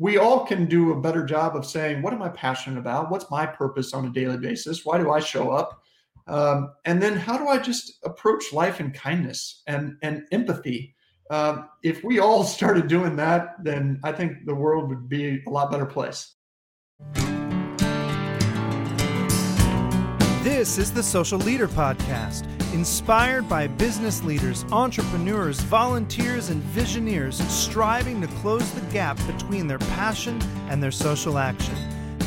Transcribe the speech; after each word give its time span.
we 0.00 0.16
all 0.16 0.46
can 0.46 0.64
do 0.64 0.92
a 0.92 1.00
better 1.00 1.22
job 1.22 1.54
of 1.54 1.66
saying, 1.66 2.00
what 2.00 2.14
am 2.14 2.22
I 2.22 2.30
passionate 2.30 2.78
about? 2.78 3.10
What's 3.10 3.30
my 3.30 3.44
purpose 3.44 3.92
on 3.92 4.06
a 4.06 4.10
daily 4.10 4.38
basis? 4.38 4.82
Why 4.82 4.96
do 4.96 5.10
I 5.10 5.20
show 5.20 5.50
up? 5.50 5.82
Um, 6.26 6.72
and 6.86 7.02
then 7.02 7.18
how 7.18 7.36
do 7.36 7.48
I 7.48 7.58
just 7.58 7.98
approach 8.02 8.50
life 8.50 8.80
in 8.80 8.92
kindness 8.92 9.62
and, 9.66 9.98
and 10.02 10.24
empathy? 10.32 10.94
Um, 11.30 11.68
if 11.82 12.02
we 12.02 12.18
all 12.18 12.44
started 12.56 12.88
doing 12.88 13.14
that, 13.16 13.62
then 13.62 14.00
I 14.02 14.12
think 14.12 14.46
the 14.46 14.54
world 14.54 14.88
would 14.88 15.06
be 15.06 15.42
a 15.46 15.50
lot 15.50 15.70
better 15.70 15.84
place. 15.84 16.34
This 20.42 20.78
is 20.78 20.90
the 20.90 21.02
Social 21.02 21.38
Leader 21.38 21.68
Podcast, 21.68 22.46
inspired 22.72 23.46
by 23.46 23.66
business 23.66 24.24
leaders, 24.24 24.64
entrepreneurs, 24.72 25.60
volunteers, 25.60 26.48
and 26.48 26.62
visioneers 26.62 27.34
striving 27.50 28.22
to 28.22 28.26
close 28.26 28.70
the 28.70 28.80
gap 28.90 29.18
between 29.26 29.66
their 29.66 29.78
passion 29.78 30.40
and 30.70 30.82
their 30.82 30.92
social 30.92 31.36
action. 31.36 31.74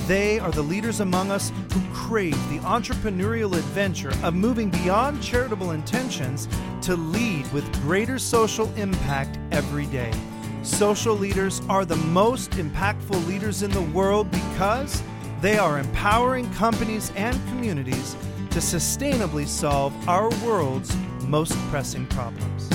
They 0.06 0.38
are 0.38 0.52
the 0.52 0.62
leaders 0.62 1.00
among 1.00 1.32
us 1.32 1.52
who 1.74 1.82
crave 1.92 2.38
the 2.50 2.60
entrepreneurial 2.60 3.58
adventure 3.58 4.14
of 4.22 4.36
moving 4.36 4.70
beyond 4.70 5.24
charitable 5.24 5.72
intentions 5.72 6.48
to 6.84 6.96
lead 6.96 7.52
with 7.52 7.74
greater 7.82 8.20
social 8.20 8.72
impact 8.76 9.40
every 9.52 9.88
day. 9.88 10.14
Social 10.62 11.16
leaders 11.16 11.64
are 11.68 11.84
the 11.84 11.96
most 11.96 12.52
impactful 12.52 13.26
leaders 13.26 13.64
in 13.64 13.72
the 13.72 13.82
world 13.82 14.30
because 14.30 15.02
they 15.44 15.58
are 15.58 15.78
empowering 15.78 16.50
companies 16.54 17.12
and 17.18 17.36
communities 17.50 18.16
to 18.50 18.60
sustainably 18.60 19.46
solve 19.46 19.94
our 20.08 20.30
world's 20.46 20.96
most 21.28 21.52
pressing 21.70 22.08
problems. 22.08 22.70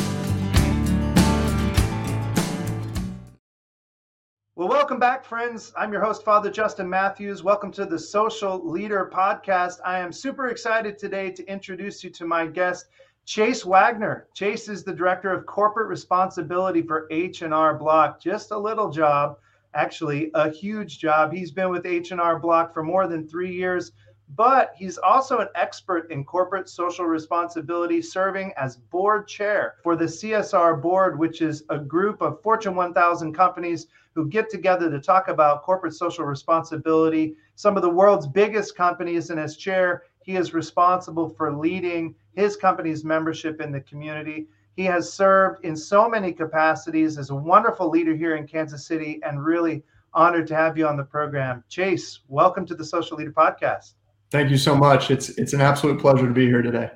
Well, 4.54 4.68
welcome 4.68 4.98
back, 4.98 5.24
friends. 5.24 5.72
I'm 5.78 5.90
your 5.90 6.04
host, 6.04 6.26
Father 6.26 6.50
Justin 6.50 6.90
Mathews. 6.90 7.42
Welcome 7.42 7.72
to 7.72 7.86
the 7.86 7.98
Social 7.98 8.62
Leader 8.70 9.10
Podcast. 9.10 9.78
I 9.82 10.00
am 10.00 10.12
super 10.12 10.48
excited 10.48 10.98
today 10.98 11.30
to 11.30 11.50
introduce 11.50 12.04
you 12.04 12.10
to 12.10 12.26
my 12.26 12.46
guest, 12.46 12.88
Chase 13.24 13.64
Wagner. 13.64 14.26
Chase 14.34 14.68
is 14.68 14.84
the 14.84 14.92
Director 14.92 15.32
of 15.32 15.46
Corporate 15.46 15.88
Responsibility 15.88 16.82
for 16.82 17.08
H&R 17.10 17.78
Block. 17.78 18.20
Just 18.20 18.50
a 18.50 18.58
little 18.58 18.90
job 18.90 19.38
actually 19.74 20.30
a 20.34 20.50
huge 20.50 20.98
job. 20.98 21.32
He's 21.32 21.50
been 21.50 21.70
with 21.70 21.86
H&R 21.86 22.38
Block 22.38 22.72
for 22.72 22.82
more 22.82 23.06
than 23.06 23.26
3 23.26 23.52
years, 23.52 23.92
but 24.36 24.72
he's 24.76 24.98
also 24.98 25.38
an 25.38 25.48
expert 25.54 26.10
in 26.10 26.24
corporate 26.24 26.68
social 26.68 27.06
responsibility, 27.06 28.02
serving 28.02 28.52
as 28.56 28.76
board 28.76 29.26
chair 29.26 29.76
for 29.82 29.96
the 29.96 30.04
CSR 30.04 30.80
board, 30.82 31.18
which 31.18 31.40
is 31.40 31.64
a 31.70 31.78
group 31.78 32.20
of 32.20 32.42
Fortune 32.42 32.74
1000 32.74 33.32
companies 33.32 33.86
who 34.14 34.28
get 34.28 34.50
together 34.50 34.90
to 34.90 35.00
talk 35.00 35.28
about 35.28 35.62
corporate 35.62 35.94
social 35.94 36.24
responsibility. 36.24 37.36
Some 37.54 37.76
of 37.76 37.82
the 37.82 37.88
world's 37.88 38.26
biggest 38.26 38.76
companies, 38.76 39.30
and 39.30 39.38
as 39.38 39.56
chair, 39.56 40.02
he 40.22 40.36
is 40.36 40.52
responsible 40.52 41.28
for 41.30 41.56
leading 41.56 42.14
his 42.34 42.56
company's 42.56 43.04
membership 43.04 43.60
in 43.60 43.72
the 43.72 43.80
community. 43.80 44.48
He 44.78 44.84
has 44.84 45.12
served 45.12 45.64
in 45.64 45.76
so 45.76 46.08
many 46.08 46.32
capacities 46.32 47.18
as 47.18 47.30
a 47.30 47.34
wonderful 47.34 47.90
leader 47.90 48.14
here 48.14 48.36
in 48.36 48.46
Kansas 48.46 48.86
City 48.86 49.18
and 49.24 49.44
really 49.44 49.82
honored 50.14 50.46
to 50.46 50.54
have 50.54 50.78
you 50.78 50.86
on 50.86 50.96
the 50.96 51.02
program. 51.02 51.64
Chase, 51.68 52.20
welcome 52.28 52.64
to 52.66 52.76
the 52.76 52.84
Social 52.84 53.16
Leader 53.16 53.32
Podcast. 53.32 53.94
Thank 54.30 54.50
you 54.50 54.56
so 54.56 54.76
much. 54.76 55.10
It's 55.10 55.30
it's 55.30 55.52
an 55.52 55.60
absolute 55.60 56.00
pleasure 56.00 56.28
to 56.28 56.32
be 56.32 56.46
here 56.46 56.62
today. 56.62 56.92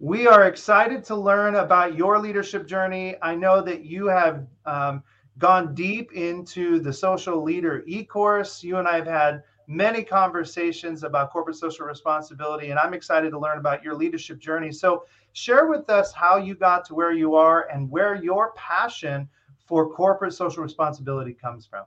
We 0.00 0.26
are 0.26 0.48
excited 0.48 1.04
to 1.04 1.14
learn 1.14 1.54
about 1.54 1.94
your 1.94 2.18
leadership 2.18 2.66
journey. 2.66 3.14
I 3.22 3.36
know 3.36 3.62
that 3.62 3.84
you 3.84 4.08
have 4.08 4.44
um, 4.66 5.04
gone 5.38 5.76
deep 5.76 6.12
into 6.14 6.80
the 6.80 6.92
social 6.92 7.40
leader 7.40 7.84
e-course. 7.86 8.64
You 8.64 8.78
and 8.78 8.88
I 8.88 8.96
have 8.96 9.06
had 9.06 9.44
many 9.72 10.04
conversations 10.04 11.02
about 11.02 11.30
corporate 11.30 11.56
social 11.56 11.86
responsibility, 11.86 12.70
and 12.70 12.78
I'm 12.78 12.94
excited 12.94 13.30
to 13.30 13.38
learn 13.38 13.58
about 13.58 13.82
your 13.82 13.94
leadership 13.94 14.38
journey. 14.38 14.70
So, 14.70 15.04
share 15.32 15.66
with 15.66 15.88
us 15.88 16.12
how 16.12 16.36
you 16.36 16.54
got 16.54 16.84
to 16.86 16.94
where 16.94 17.12
you 17.12 17.34
are 17.34 17.68
and 17.72 17.90
where 17.90 18.14
your 18.14 18.52
passion 18.52 19.28
for 19.66 19.90
corporate 19.94 20.34
social 20.34 20.62
responsibility 20.62 21.32
comes 21.32 21.64
from. 21.64 21.84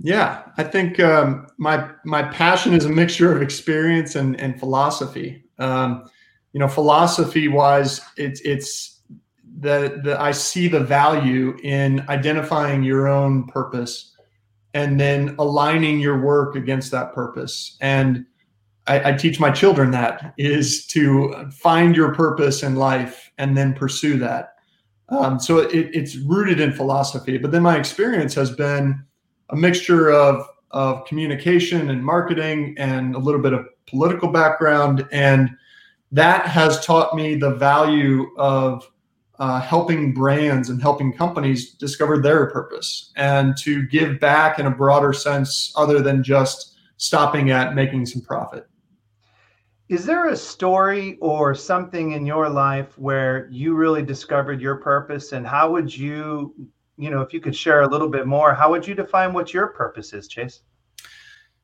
Yeah, 0.00 0.42
I 0.56 0.64
think 0.64 0.98
um, 0.98 1.46
my 1.58 1.90
my 2.04 2.22
passion 2.22 2.72
is 2.74 2.84
a 2.84 2.88
mixture 2.88 3.34
of 3.34 3.42
experience 3.42 4.14
and 4.16 4.38
and 4.40 4.58
philosophy. 4.58 5.44
Um, 5.58 6.10
you 6.52 6.58
know, 6.58 6.68
philosophy 6.68 7.48
wise, 7.48 8.00
it's 8.16 8.40
it's 8.40 9.02
the 9.60 10.00
the 10.02 10.20
I 10.20 10.32
see 10.32 10.68
the 10.68 10.80
value 10.80 11.56
in 11.62 12.04
identifying 12.08 12.82
your 12.82 13.08
own 13.08 13.46
purpose 13.46 14.09
and 14.74 15.00
then 15.00 15.34
aligning 15.38 16.00
your 16.00 16.20
work 16.20 16.54
against 16.54 16.90
that 16.92 17.12
purpose. 17.12 17.76
And 17.80 18.24
I, 18.86 19.10
I, 19.10 19.12
teach 19.12 19.40
my 19.40 19.50
children 19.50 19.90
that 19.90 20.34
is 20.38 20.86
to 20.88 21.48
find 21.52 21.94
your 21.94 22.14
purpose 22.14 22.62
in 22.62 22.76
life 22.76 23.30
and 23.38 23.56
then 23.56 23.74
pursue 23.74 24.18
that. 24.18 24.54
Um, 25.08 25.40
so 25.40 25.58
it, 25.58 25.90
it's 25.92 26.16
rooted 26.16 26.60
in 26.60 26.72
philosophy, 26.72 27.36
but 27.36 27.50
then 27.50 27.62
my 27.62 27.76
experience 27.76 28.34
has 28.34 28.50
been 28.50 29.04
a 29.50 29.56
mixture 29.56 30.10
of 30.10 30.46
of 30.72 31.04
communication 31.04 31.90
and 31.90 32.04
marketing 32.04 32.76
and 32.78 33.16
a 33.16 33.18
little 33.18 33.40
bit 33.40 33.52
of 33.52 33.66
political 33.86 34.30
background, 34.30 35.06
and 35.10 35.50
that 36.12 36.46
has 36.46 36.84
taught 36.84 37.14
me 37.14 37.34
the 37.34 37.54
value 37.56 38.30
of 38.36 38.88
uh, 39.40 39.58
helping 39.58 40.12
brands 40.12 40.68
and 40.68 40.80
helping 40.82 41.12
companies 41.12 41.72
discover 41.72 42.18
their 42.18 42.50
purpose 42.50 43.10
and 43.16 43.56
to 43.56 43.86
give 43.86 44.20
back 44.20 44.58
in 44.58 44.66
a 44.66 44.70
broader 44.70 45.14
sense 45.14 45.72
other 45.76 46.00
than 46.00 46.22
just 46.22 46.76
stopping 46.98 47.50
at 47.50 47.74
making 47.74 48.04
some 48.04 48.20
profit. 48.20 48.68
Is 49.88 50.04
there 50.04 50.28
a 50.28 50.36
story 50.36 51.16
or 51.20 51.54
something 51.54 52.12
in 52.12 52.26
your 52.26 52.50
life 52.50 52.96
where 52.98 53.48
you 53.50 53.74
really 53.74 54.02
discovered 54.02 54.60
your 54.60 54.76
purpose 54.76 55.32
and 55.32 55.46
how 55.46 55.72
would 55.72 55.96
you, 55.96 56.54
you 56.98 57.10
know, 57.10 57.22
if 57.22 57.32
you 57.32 57.40
could 57.40 57.56
share 57.56 57.80
a 57.80 57.88
little 57.88 58.08
bit 58.08 58.26
more, 58.26 58.54
how 58.54 58.70
would 58.70 58.86
you 58.86 58.94
define 58.94 59.32
what 59.32 59.54
your 59.54 59.68
purpose 59.68 60.12
is, 60.12 60.28
Chase? 60.28 60.60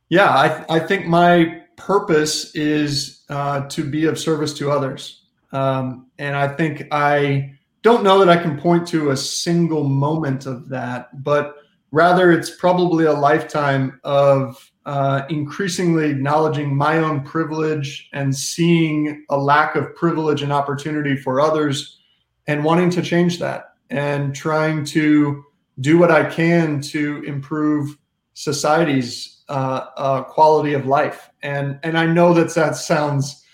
Yeah, 0.09 0.31
I, 0.31 0.77
I 0.77 0.79
think 0.81 1.07
my 1.07 1.63
purpose 1.77 2.55
is 2.55 3.23
uh, 3.29 3.69
to 3.69 3.85
be 3.85 4.07
of 4.07 4.19
service 4.19 4.55
to 4.55 4.71
others. 4.71 5.27
Um, 5.53 6.07
and 6.19 6.35
I 6.35 6.49
think 6.49 6.89
I 6.91 7.56
don't 7.87 8.03
know 8.03 8.19
that 8.19 8.29
I 8.29 8.37
can 8.37 8.59
point 8.59 8.85
to 8.89 9.11
a 9.11 9.17
single 9.17 9.85
moment 9.85 10.45
of 10.45 10.69
that, 10.71 11.23
but 11.23 11.55
rather 11.93 12.33
it's 12.33 12.51
probably 12.51 13.05
a 13.05 13.13
lifetime 13.13 14.01
of 14.03 14.73
uh, 14.87 15.23
increasingly 15.31 16.11
acknowledging 16.11 16.75
my 16.75 16.99
own 16.99 17.23
privilege 17.23 18.09
and 18.13 18.35
seeing 18.35 19.25
a 19.31 19.39
lack 19.39 19.77
of 19.77 19.95
privilege 19.95 20.43
and 20.43 20.53
opportunity 20.53 21.15
for 21.15 21.41
others 21.41 22.01
and 22.49 22.65
wanting 22.65 22.91
to 22.91 23.03
change 23.03 23.39
that 23.39 23.75
and 23.89 24.35
trying 24.35 24.85
to 24.87 25.45
do 25.79 25.97
what 25.97 26.11
I 26.11 26.29
can 26.29 26.81
to 26.81 27.23
improve 27.23 27.97
society's 28.35 29.45
uh, 29.49 29.87
uh, 29.97 30.23
quality 30.25 30.73
of 30.73 30.87
life. 30.87 31.31
And 31.41 31.79
and 31.85 31.97
I 31.97 32.07
know 32.07 32.35
that 32.35 32.53
that 32.57 32.75
sounds 32.75 33.45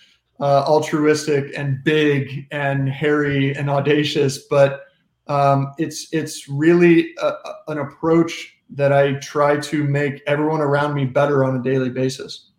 uh, 0.40 0.64
altruistic 0.66 1.56
and 1.56 1.82
big 1.84 2.46
and 2.50 2.88
hairy 2.88 3.54
and 3.54 3.70
audacious, 3.70 4.38
but 4.38 4.86
um, 5.28 5.72
it's 5.78 6.08
it's 6.12 6.48
really 6.48 7.14
a, 7.22 7.32
an 7.68 7.78
approach 7.78 8.56
that 8.70 8.92
I 8.92 9.14
try 9.14 9.58
to 9.58 9.84
make 9.84 10.22
everyone 10.26 10.60
around 10.60 10.94
me 10.94 11.04
better 11.04 11.44
on 11.44 11.56
a 11.56 11.62
daily 11.62 11.90
basis. 11.90 12.52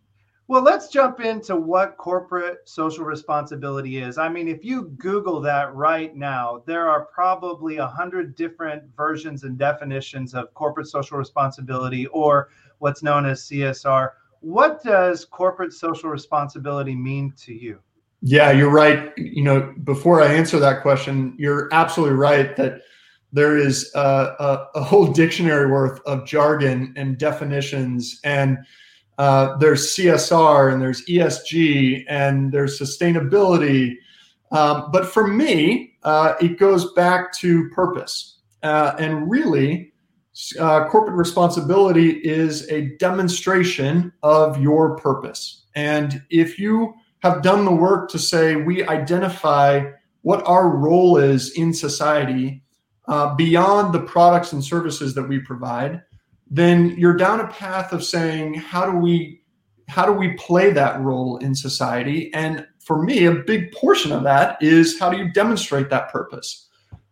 Well, 0.47 0.61
let's 0.61 0.89
jump 0.89 1.21
into 1.21 1.55
what 1.55 1.97
corporate 1.97 2.59
social 2.65 3.05
responsibility 3.05 3.97
is. 3.97 4.17
I 4.17 4.27
mean, 4.27 4.49
if 4.49 4.63
you 4.63 4.89
Google 4.97 5.39
that 5.41 5.73
right 5.73 6.13
now, 6.15 6.61
there 6.65 6.87
are 6.87 7.05
probably 7.05 7.77
a 7.77 7.87
hundred 7.87 8.35
different 8.35 8.83
versions 8.95 9.43
and 9.43 9.57
definitions 9.57 10.33
of 10.33 10.53
corporate 10.53 10.87
social 10.87 11.17
responsibility 11.17 12.07
or 12.07 12.49
what's 12.79 13.01
known 13.01 13.25
as 13.25 13.43
CSR. 13.43 14.11
What 14.43 14.83
does 14.83 15.23
corporate 15.23 15.71
social 15.71 16.09
responsibility 16.09 16.95
mean 16.95 17.33
to 17.45 17.53
you? 17.53 17.79
Yeah, 18.21 18.51
you're 18.51 18.69
right. 18.69 19.17
You 19.17 19.41
know, 19.41 19.73
before 19.85 20.21
I 20.21 20.33
answer 20.33 20.59
that 20.59 20.81
question, 20.81 21.33
you're 21.39 21.73
absolutely 21.73 22.17
right 22.17 22.53
that 22.57 22.81
there 23.31 23.57
is 23.57 23.89
a, 23.95 23.99
a, 23.99 24.67
a 24.75 24.83
whole 24.83 25.07
dictionary 25.13 25.71
worth 25.71 26.01
of 26.05 26.25
jargon 26.25 26.93
and 26.97 27.17
definitions, 27.17 28.19
and 28.25 28.57
uh, 29.17 29.55
there's 29.59 29.95
CSR 29.95 30.73
and 30.73 30.81
there's 30.81 31.05
ESG 31.05 32.03
and 32.09 32.51
there's 32.51 32.77
sustainability. 32.77 33.95
Um, 34.51 34.91
but 34.91 35.05
for 35.05 35.25
me, 35.25 35.95
uh, 36.03 36.33
it 36.41 36.59
goes 36.59 36.91
back 36.93 37.31
to 37.37 37.69
purpose. 37.69 38.39
Uh, 38.61 38.93
and 38.99 39.31
really, 39.31 39.92
uh, 40.59 40.87
corporate 40.89 41.15
responsibility 41.15 42.11
is 42.23 42.69
a 42.69 42.95
demonstration 42.97 44.11
of 44.23 44.59
your 44.61 44.95
purpose. 44.97 45.65
And 45.75 46.23
if 46.29 46.57
you 46.57 46.93
have 47.19 47.41
done 47.41 47.65
the 47.65 47.71
work 47.71 48.09
to 48.11 48.19
say 48.19 48.55
we 48.55 48.85
identify 48.87 49.91
what 50.21 50.45
our 50.47 50.69
role 50.69 51.17
is 51.17 51.51
in 51.51 51.73
society 51.73 52.63
uh, 53.07 53.35
beyond 53.35 53.93
the 53.93 53.99
products 53.99 54.53
and 54.53 54.63
services 54.63 55.13
that 55.15 55.23
we 55.23 55.39
provide, 55.39 56.01
then 56.49 56.95
you're 56.97 57.17
down 57.17 57.39
a 57.39 57.47
path 57.47 57.91
of 57.93 58.03
saying, 58.03 58.53
how 58.55 58.89
do 58.89 58.97
we 58.97 59.39
how 59.89 60.05
do 60.05 60.13
we 60.13 60.33
play 60.35 60.71
that 60.71 60.99
role 61.01 61.37
in 61.37 61.53
society? 61.53 62.33
And 62.33 62.65
for 62.79 63.03
me, 63.03 63.25
a 63.25 63.33
big 63.33 63.71
portion 63.73 64.13
of 64.13 64.23
that 64.23 64.57
is 64.61 64.97
how 64.97 65.09
do 65.09 65.17
you 65.17 65.31
demonstrate 65.33 65.89
that 65.89 66.09
purpose? 66.09 66.69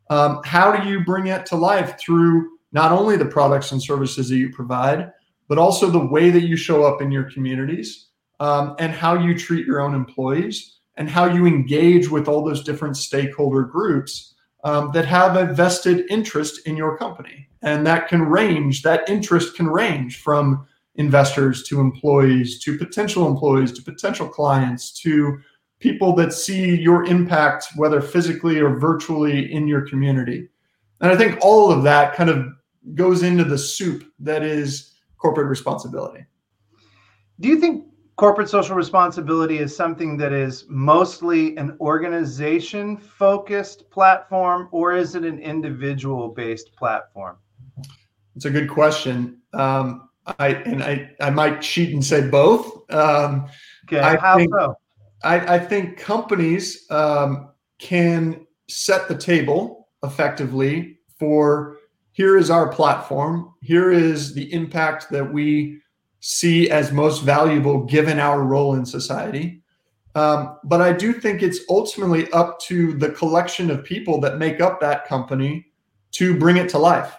Um, 0.09 0.41
how 0.45 0.75
do 0.75 0.87
you 0.89 1.03
bring 1.03 1.27
it 1.27 1.45
to 1.47 1.57
life 1.57 1.99
through 1.99 2.49
not 2.71 2.91
only 2.91 3.17
the 3.17 3.25
products 3.25 3.71
and 3.71 3.81
services 3.81 4.29
that 4.29 4.37
you 4.37 4.49
provide, 4.51 5.11
but 5.47 5.57
also 5.57 5.89
the 5.89 6.07
way 6.07 6.29
that 6.29 6.43
you 6.43 6.55
show 6.55 6.83
up 6.83 7.01
in 7.01 7.11
your 7.11 7.29
communities 7.31 8.07
um, 8.39 8.75
and 8.79 8.93
how 8.93 9.13
you 9.13 9.37
treat 9.37 9.65
your 9.65 9.81
own 9.81 9.93
employees 9.93 10.79
and 10.95 11.09
how 11.09 11.25
you 11.25 11.45
engage 11.45 12.09
with 12.09 12.27
all 12.27 12.43
those 12.43 12.63
different 12.63 12.97
stakeholder 12.97 13.63
groups 13.63 14.33
um, 14.63 14.91
that 14.93 15.05
have 15.05 15.35
a 15.35 15.53
vested 15.53 16.05
interest 16.09 16.67
in 16.67 16.77
your 16.77 16.97
company. 16.97 17.47
And 17.61 17.85
that 17.85 18.07
can 18.07 18.21
range, 18.21 18.81
that 18.83 19.09
interest 19.09 19.55
can 19.55 19.67
range 19.67 20.21
from 20.21 20.65
investors 20.95 21.63
to 21.63 21.79
employees 21.79 22.59
to 22.63 22.77
potential 22.77 23.27
employees 23.27 23.71
to 23.73 23.81
potential 23.81 24.27
clients 24.27 24.91
to 25.01 25.39
people 25.79 26.13
that 26.15 26.33
see 26.33 26.75
your 26.79 27.05
impact, 27.05 27.67
whether 27.75 28.01
physically 28.01 28.59
or 28.59 28.77
virtually, 28.77 29.51
in 29.51 29.67
your 29.67 29.81
community. 29.81 30.47
And 30.99 31.11
I 31.11 31.17
think 31.17 31.39
all 31.41 31.71
of 31.71 31.83
that 31.83 32.15
kind 32.15 32.29
of 32.29 32.45
goes 32.95 33.23
into 33.23 33.43
the 33.43 33.57
soup 33.57 34.03
that 34.19 34.43
is 34.43 34.93
corporate 35.17 35.47
responsibility. 35.47 36.25
Do 37.39 37.47
you 37.47 37.59
think 37.59 37.85
corporate 38.15 38.49
social 38.49 38.75
responsibility 38.75 39.57
is 39.57 39.75
something 39.75 40.17
that 40.17 40.33
is 40.33 40.65
mostly 40.69 41.57
an 41.57 41.75
organization 41.79 42.97
focused 42.97 43.89
platform, 43.89 44.67
or 44.71 44.93
is 44.93 45.15
it 45.15 45.23
an 45.23 45.39
individual 45.39 46.29
based 46.29 46.75
platform? 46.75 47.37
It's 48.35 48.45
a 48.45 48.49
good 48.49 48.69
question. 48.69 49.41
Um, 49.53 50.09
I 50.39 50.49
and 50.49 50.83
I, 50.83 51.11
I 51.19 51.29
might 51.29 51.61
cheat 51.61 51.93
and 51.93 52.05
say 52.05 52.27
both. 52.27 52.91
Um, 52.91 53.47
okay, 53.85 53.99
I 53.99 54.17
how 54.17 54.37
think, 54.37 54.53
so? 54.53 54.75
I, 55.23 55.55
I 55.55 55.59
think 55.59 55.97
companies 55.97 56.85
um, 56.91 57.49
can 57.79 58.45
set 58.69 59.07
the 59.07 59.15
table 59.15 59.89
effectively 60.03 60.99
for 61.17 61.77
here 62.21 62.37
is 62.37 62.51
our 62.51 62.69
platform, 62.69 63.51
here 63.63 63.89
is 63.89 64.35
the 64.35 64.53
impact 64.53 65.09
that 65.09 65.33
we 65.33 65.81
see 66.19 66.69
as 66.69 66.91
most 66.91 67.23
valuable 67.23 67.83
given 67.85 68.19
our 68.19 68.43
role 68.43 68.75
in 68.75 68.85
society. 68.85 69.63
Um, 70.13 70.59
but 70.63 70.81
I 70.81 70.93
do 70.93 71.13
think 71.13 71.41
it's 71.41 71.61
ultimately 71.67 72.31
up 72.31 72.59
to 72.69 72.93
the 72.93 73.09
collection 73.09 73.71
of 73.71 73.83
people 73.83 74.21
that 74.21 74.37
make 74.37 74.61
up 74.61 74.79
that 74.81 75.07
company 75.07 75.65
to 76.11 76.37
bring 76.37 76.57
it 76.57 76.69
to 76.69 76.77
life. 76.77 77.11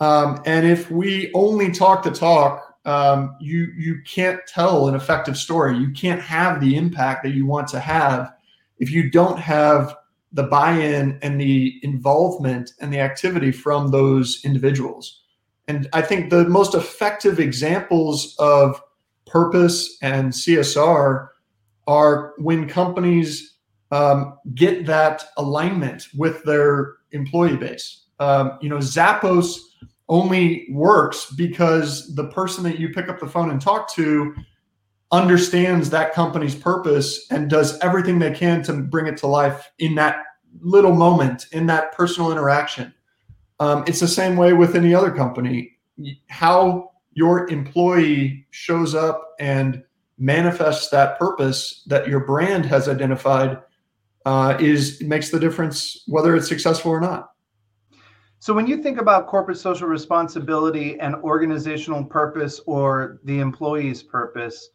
Um, 0.00 0.42
and 0.44 0.66
if 0.66 0.90
we 0.90 1.30
only 1.34 1.70
talk 1.70 2.02
the 2.02 2.10
talk 2.10 2.74
um, 2.84 3.36
you 3.40 3.68
you 3.76 4.02
can't 4.04 4.40
tell 4.48 4.88
an 4.88 4.96
effective 4.96 5.36
story. 5.36 5.78
You 5.78 5.92
can't 5.92 6.20
have 6.20 6.60
the 6.60 6.74
impact 6.74 7.22
that 7.22 7.30
you 7.30 7.46
want 7.46 7.68
to 7.68 7.78
have 7.78 8.32
if 8.80 8.90
you 8.90 9.08
don't 9.08 9.38
have 9.38 9.94
the 10.32 10.44
buy-in 10.44 11.18
and 11.22 11.40
the 11.40 11.78
involvement 11.82 12.72
and 12.80 12.92
the 12.92 13.00
activity 13.00 13.52
from 13.52 13.90
those 13.90 14.40
individuals. 14.44 15.22
And 15.68 15.88
I 15.92 16.02
think 16.02 16.30
the 16.30 16.48
most 16.48 16.74
effective 16.74 17.38
examples 17.38 18.34
of 18.38 18.80
purpose 19.26 19.98
and 20.02 20.32
CSR 20.32 21.28
are 21.86 22.34
when 22.38 22.68
companies 22.68 23.56
um, 23.90 24.38
get 24.54 24.86
that 24.86 25.24
alignment 25.36 26.08
with 26.16 26.42
their 26.44 26.94
employee 27.12 27.56
base. 27.56 28.06
Um, 28.18 28.58
you 28.60 28.68
know, 28.68 28.78
Zappos 28.78 29.58
only 30.08 30.66
works 30.70 31.32
because 31.36 32.14
the 32.14 32.28
person 32.28 32.64
that 32.64 32.78
you 32.78 32.90
pick 32.90 33.08
up 33.08 33.20
the 33.20 33.26
phone 33.26 33.50
and 33.50 33.60
talk 33.60 33.92
to 33.94 34.34
understands 35.12 35.90
that 35.90 36.14
company's 36.14 36.54
purpose 36.54 37.26
and 37.30 37.50
does 37.50 37.78
everything 37.80 38.18
they 38.18 38.32
can 38.32 38.62
to 38.62 38.72
bring 38.72 39.06
it 39.06 39.16
to 39.18 39.26
life 39.26 39.70
in 39.78 39.94
that 39.94 40.24
little 40.60 40.94
moment, 40.94 41.46
in 41.52 41.66
that 41.66 41.92
personal 41.92 42.32
interaction. 42.32 42.92
Um, 43.60 43.84
it's 43.86 44.00
the 44.00 44.08
same 44.08 44.36
way 44.36 44.54
with 44.54 44.74
any 44.74 44.94
other 44.94 45.10
company. 45.10 45.78
How 46.28 46.92
your 47.12 47.48
employee 47.50 48.46
shows 48.50 48.94
up 48.94 49.34
and 49.38 49.84
manifests 50.18 50.88
that 50.90 51.18
purpose 51.18 51.84
that 51.86 52.08
your 52.08 52.20
brand 52.20 52.64
has 52.64 52.88
identified 52.88 53.58
uh, 54.24 54.56
is 54.60 55.02
makes 55.02 55.30
the 55.30 55.38
difference 55.38 56.04
whether 56.06 56.34
it's 56.34 56.48
successful 56.48 56.90
or 56.90 57.00
not. 57.00 57.30
So 58.38 58.54
when 58.54 58.66
you 58.66 58.82
think 58.82 58.98
about 58.98 59.26
corporate 59.26 59.58
social 59.58 59.88
responsibility 59.88 60.98
and 61.00 61.14
organizational 61.16 62.04
purpose 62.04 62.60
or 62.66 63.20
the 63.24 63.40
employee's 63.40 64.02
purpose, 64.02 64.70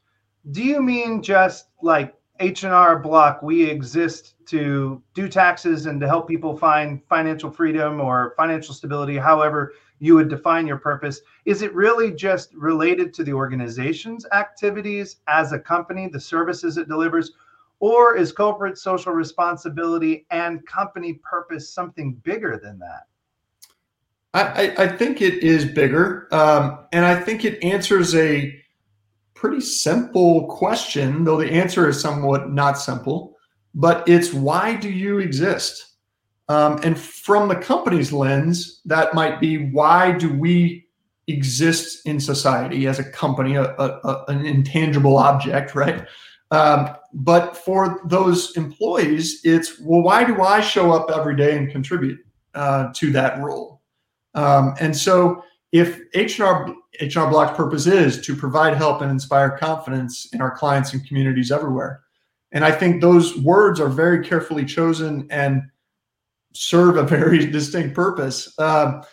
do 0.51 0.63
you 0.63 0.81
mean 0.81 1.21
just 1.21 1.67
like 1.81 2.13
H&R 2.39 2.99
Block, 2.99 3.41
we 3.41 3.63
exist 3.63 4.35
to 4.47 5.01
do 5.13 5.27
taxes 5.27 5.88
and 5.88 5.99
to 5.99 6.07
help 6.07 6.27
people 6.27 6.55
find 6.55 7.01
financial 7.09 7.51
freedom 7.51 7.99
or 7.99 8.33
financial 8.38 8.73
stability, 8.73 9.17
however 9.17 9.73
you 9.99 10.15
would 10.15 10.29
define 10.29 10.67
your 10.67 10.77
purpose? 10.77 11.21
Is 11.45 11.61
it 11.61 11.73
really 11.73 12.11
just 12.11 12.53
related 12.53 13.13
to 13.15 13.23
the 13.23 13.33
organization's 13.33 14.25
activities 14.31 15.17
as 15.27 15.51
a 15.51 15.59
company, 15.59 16.07
the 16.07 16.19
services 16.19 16.77
it 16.77 16.88
delivers? 16.88 17.31
Or 17.79 18.15
is 18.15 18.31
corporate 18.31 18.77
social 18.77 19.13
responsibility 19.13 20.25
and 20.31 20.65
company 20.65 21.13
purpose 21.13 21.69
something 21.69 22.13
bigger 22.23 22.59
than 22.61 22.79
that? 22.79 23.03
I, 24.33 24.75
I 24.77 24.88
think 24.88 25.21
it 25.21 25.41
is 25.43 25.65
bigger, 25.65 26.27
um, 26.31 26.85
and 26.91 27.03
I 27.05 27.19
think 27.19 27.43
it 27.43 27.63
answers 27.63 28.13
a 28.13 28.61
pretty 29.38 29.62
simple 29.62 30.48
question, 30.48 31.24
though 31.24 31.38
the 31.38 31.51
answer 31.51 31.88
is 31.88 32.01
somewhat 32.01 32.51
not 32.51 32.78
simple. 32.78 33.38
But 33.75 34.07
it's 34.10 34.34
why 34.34 34.75
do 34.75 34.89
you 34.89 35.19
exist? 35.19 35.95
Um, 36.50 36.80
and 36.84 37.00
from 37.00 37.48
the 37.48 37.56
company's 37.56 38.12
lens, 38.12 38.81
that 38.86 39.13
might 39.13 39.39
be 39.39 39.69
why 39.72 40.12
do 40.12 40.34
we 40.34 40.88
exist 41.28 42.07
in 42.07 42.19
society 42.19 42.88
as 42.88 43.00
a 43.00 43.04
company, 43.04 43.56
a, 43.56 43.66
a, 43.66 44.24
an 44.30 44.45
intangible 44.45 45.18
object, 45.18 45.75
right? 45.75 46.07
Um, 46.51 46.95
but 47.13 47.57
for 47.57 48.01
those 48.06 48.56
employees, 48.56 49.42
it's 49.44 49.80
well, 49.80 50.01
why 50.01 50.24
do 50.24 50.42
I 50.42 50.62
show 50.62 50.92
up 50.92 51.12
every 51.12 51.36
day 51.36 51.57
and 51.57 51.69
contribute 51.69 52.19
uh, 52.56 52.92
to 52.94 53.12
that 53.12 53.39
role? 53.42 53.81
Um, 54.34 54.74
and 54.80 54.95
so 54.95 55.44
if 55.71 55.99
H&R, 56.13 56.73
H&R 56.99 57.29
Block's 57.29 57.57
purpose 57.57 57.87
is 57.87 58.25
to 58.25 58.35
provide 58.35 58.75
help 58.75 59.01
and 59.01 59.11
inspire 59.11 59.57
confidence 59.57 60.27
in 60.33 60.41
our 60.41 60.51
clients 60.51 60.93
and 60.93 61.05
communities 61.05 61.51
everywhere. 61.51 62.01
And 62.51 62.63
I 62.63 62.71
think 62.71 63.01
those 63.01 63.38
words 63.38 63.79
are 63.79 63.89
very 63.89 64.25
carefully 64.25 64.63
chosen 64.63 65.27
and 65.29 65.63
serve 66.53 66.97
a 66.97 67.03
very 67.17 67.45
distinct 67.45 67.95
purpose. 67.95 68.57
Um, 68.59 69.03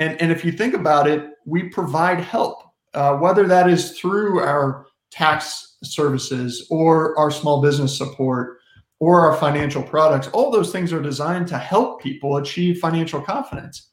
and, 0.00 0.20
and 0.20 0.32
if 0.32 0.44
you 0.44 0.52
think 0.52 0.74
about 0.74 1.06
it, 1.06 1.30
we 1.46 1.64
provide 1.64 2.20
help, 2.20 2.62
uh, 2.94 3.14
whether 3.16 3.46
that 3.46 3.68
is 3.70 3.98
through 3.98 4.40
our 4.40 4.86
tax 5.10 5.76
services 5.84 6.66
or 6.70 7.18
our 7.18 7.30
small 7.30 7.62
business 7.62 7.96
support 7.96 8.58
or 8.98 9.20
our 9.20 9.36
financial 9.36 9.82
products. 9.82 10.28
All 10.28 10.50
those 10.50 10.72
things 10.72 10.92
are 10.92 11.02
designed 11.02 11.48
to 11.48 11.58
help 11.58 12.02
people 12.02 12.36
achieve 12.36 12.78
financial 12.78 13.20
confidence 13.20 13.89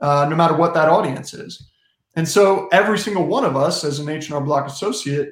uh, 0.00 0.26
no 0.28 0.36
matter 0.36 0.54
what 0.54 0.74
that 0.74 0.88
audience 0.88 1.34
is. 1.34 1.70
And 2.16 2.26
so 2.26 2.68
every 2.72 2.98
single 2.98 3.26
one 3.26 3.44
of 3.44 3.56
us 3.56 3.84
as 3.84 3.98
an 3.98 4.08
H&R 4.08 4.40
Block 4.40 4.66
associate 4.66 5.30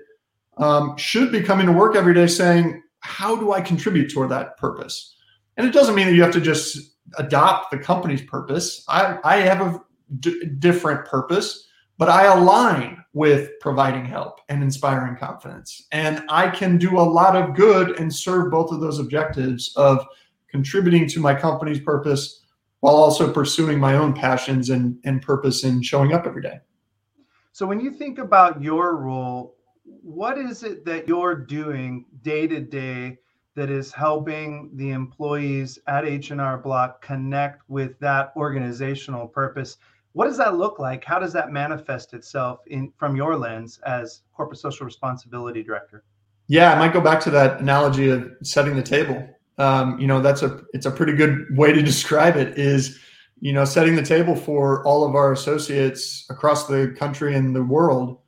um, 0.59 0.97
should 0.97 1.33
be 1.33 1.43
coming 1.43 1.67
to 1.67 1.73
work 1.73 1.97
every 1.97 2.15
day 2.15 2.27
saying, 2.27 2.83
how 3.01 3.37
do 3.37 3.53
I 3.53 3.61
contribute 3.61 4.13
toward 4.13 4.31
that 4.31 4.57
purpose? 4.57 5.17
And 5.57 5.67
it 5.67 5.73
doesn't 5.73 5.95
mean 5.95 6.07
that 6.07 6.15
you 6.15 6.23
have 6.23 6.33
to 6.35 6.41
just 6.41 6.97
adopt 7.19 7.71
the 7.71 7.79
company's 7.79 8.23
purpose. 8.23 8.85
I, 8.89 9.19
I 9.25 9.37
have 9.39 9.61
a 9.61 9.81
d- 10.21 10.45
different 10.59 11.07
purpose, 11.07 11.69
but 11.99 12.09
I 12.09 12.25
align 12.25 13.03
with 13.13 13.51
providing 13.61 14.05
help 14.05 14.41
and 14.49 14.63
inspiring 14.63 15.17
confidence. 15.17 15.87
And 15.93 16.23
I 16.29 16.51
can 16.51 16.79
do 16.79 16.99
a 16.99 17.01
lot 17.01 17.37
of 17.37 17.55
good 17.55 17.99
and 17.99 18.15
serve 18.15 18.51
both 18.51 18.71
of 18.71 18.81
those 18.81 18.99
objectives 18.99 19.73
of 19.77 20.07
contributing 20.49 21.09
to 21.09 21.21
my 21.21 21.35
company's 21.35 21.81
purpose 21.81 22.46
while 22.80 22.97
also 22.97 23.33
pursuing 23.33 23.78
my 23.78 23.95
own 23.95 24.12
passions 24.12 24.71
and, 24.71 24.99
and 25.04 25.23
purpose 25.23 25.64
in 25.64 25.83
showing 25.83 26.12
up 26.12 26.26
every 26.26 26.42
day. 26.42 26.61
So, 27.52 27.66
when 27.66 27.80
you 27.80 27.90
think 27.90 28.18
about 28.18 28.62
your 28.62 28.97
role, 28.97 29.56
what 29.85 30.38
is 30.38 30.62
it 30.62 30.85
that 30.85 31.09
you're 31.09 31.35
doing 31.35 32.04
day 32.23 32.47
to 32.47 32.61
day 32.61 33.18
that 33.54 33.71
is 33.71 33.92
helping 33.92 34.71
the 34.75 34.90
employees 34.90 35.78
at 35.87 36.04
H&R 36.04 36.59
Block 36.59 37.00
connect 37.00 37.62
with 37.68 37.99
that 38.00 38.33
organizational 38.37 39.26
purpose? 39.26 39.78
What 40.12 40.26
does 40.26 40.37
that 40.37 40.56
look 40.56 40.78
like? 40.78 41.04
How 41.04 41.18
does 41.18 41.33
that 41.33 41.50
manifest 41.50 42.14
itself 42.14 42.61
in 42.66 42.92
from 42.97 43.16
your 43.16 43.37
lens 43.37 43.80
as 43.87 44.23
corporate 44.35 44.61
social 44.61 44.85
responsibility 44.85 45.62
director? 45.62 46.04
Yeah, 46.49 46.73
I 46.73 46.78
might 46.78 46.92
go 46.92 47.00
back 47.00 47.21
to 47.23 47.30
that 47.30 47.61
analogy 47.61 48.09
of 48.11 48.30
setting 48.42 48.76
the 48.76 48.83
table 48.83 49.28
um, 49.59 49.99
you 49.99 50.07
know 50.07 50.21
that's 50.21 50.43
a 50.43 50.63
it's 50.73 50.87
a 50.87 50.91
pretty 50.91 51.15
good 51.15 51.47
way 51.57 51.73
to 51.73 51.83
describe 51.93 52.37
it 52.37 52.59
is 52.59 52.99
you 53.41 53.53
know, 53.53 53.65
setting 53.65 53.97
the 53.97 54.03
table 54.03 54.35
for 54.35 54.85
all 54.87 55.05
of 55.05 55.15
our 55.15 55.33
associates 55.33 56.25
across 56.31 56.67
the 56.67 56.95
country 56.99 57.35
and 57.35 57.55
the 57.55 57.63
world. 57.63 58.19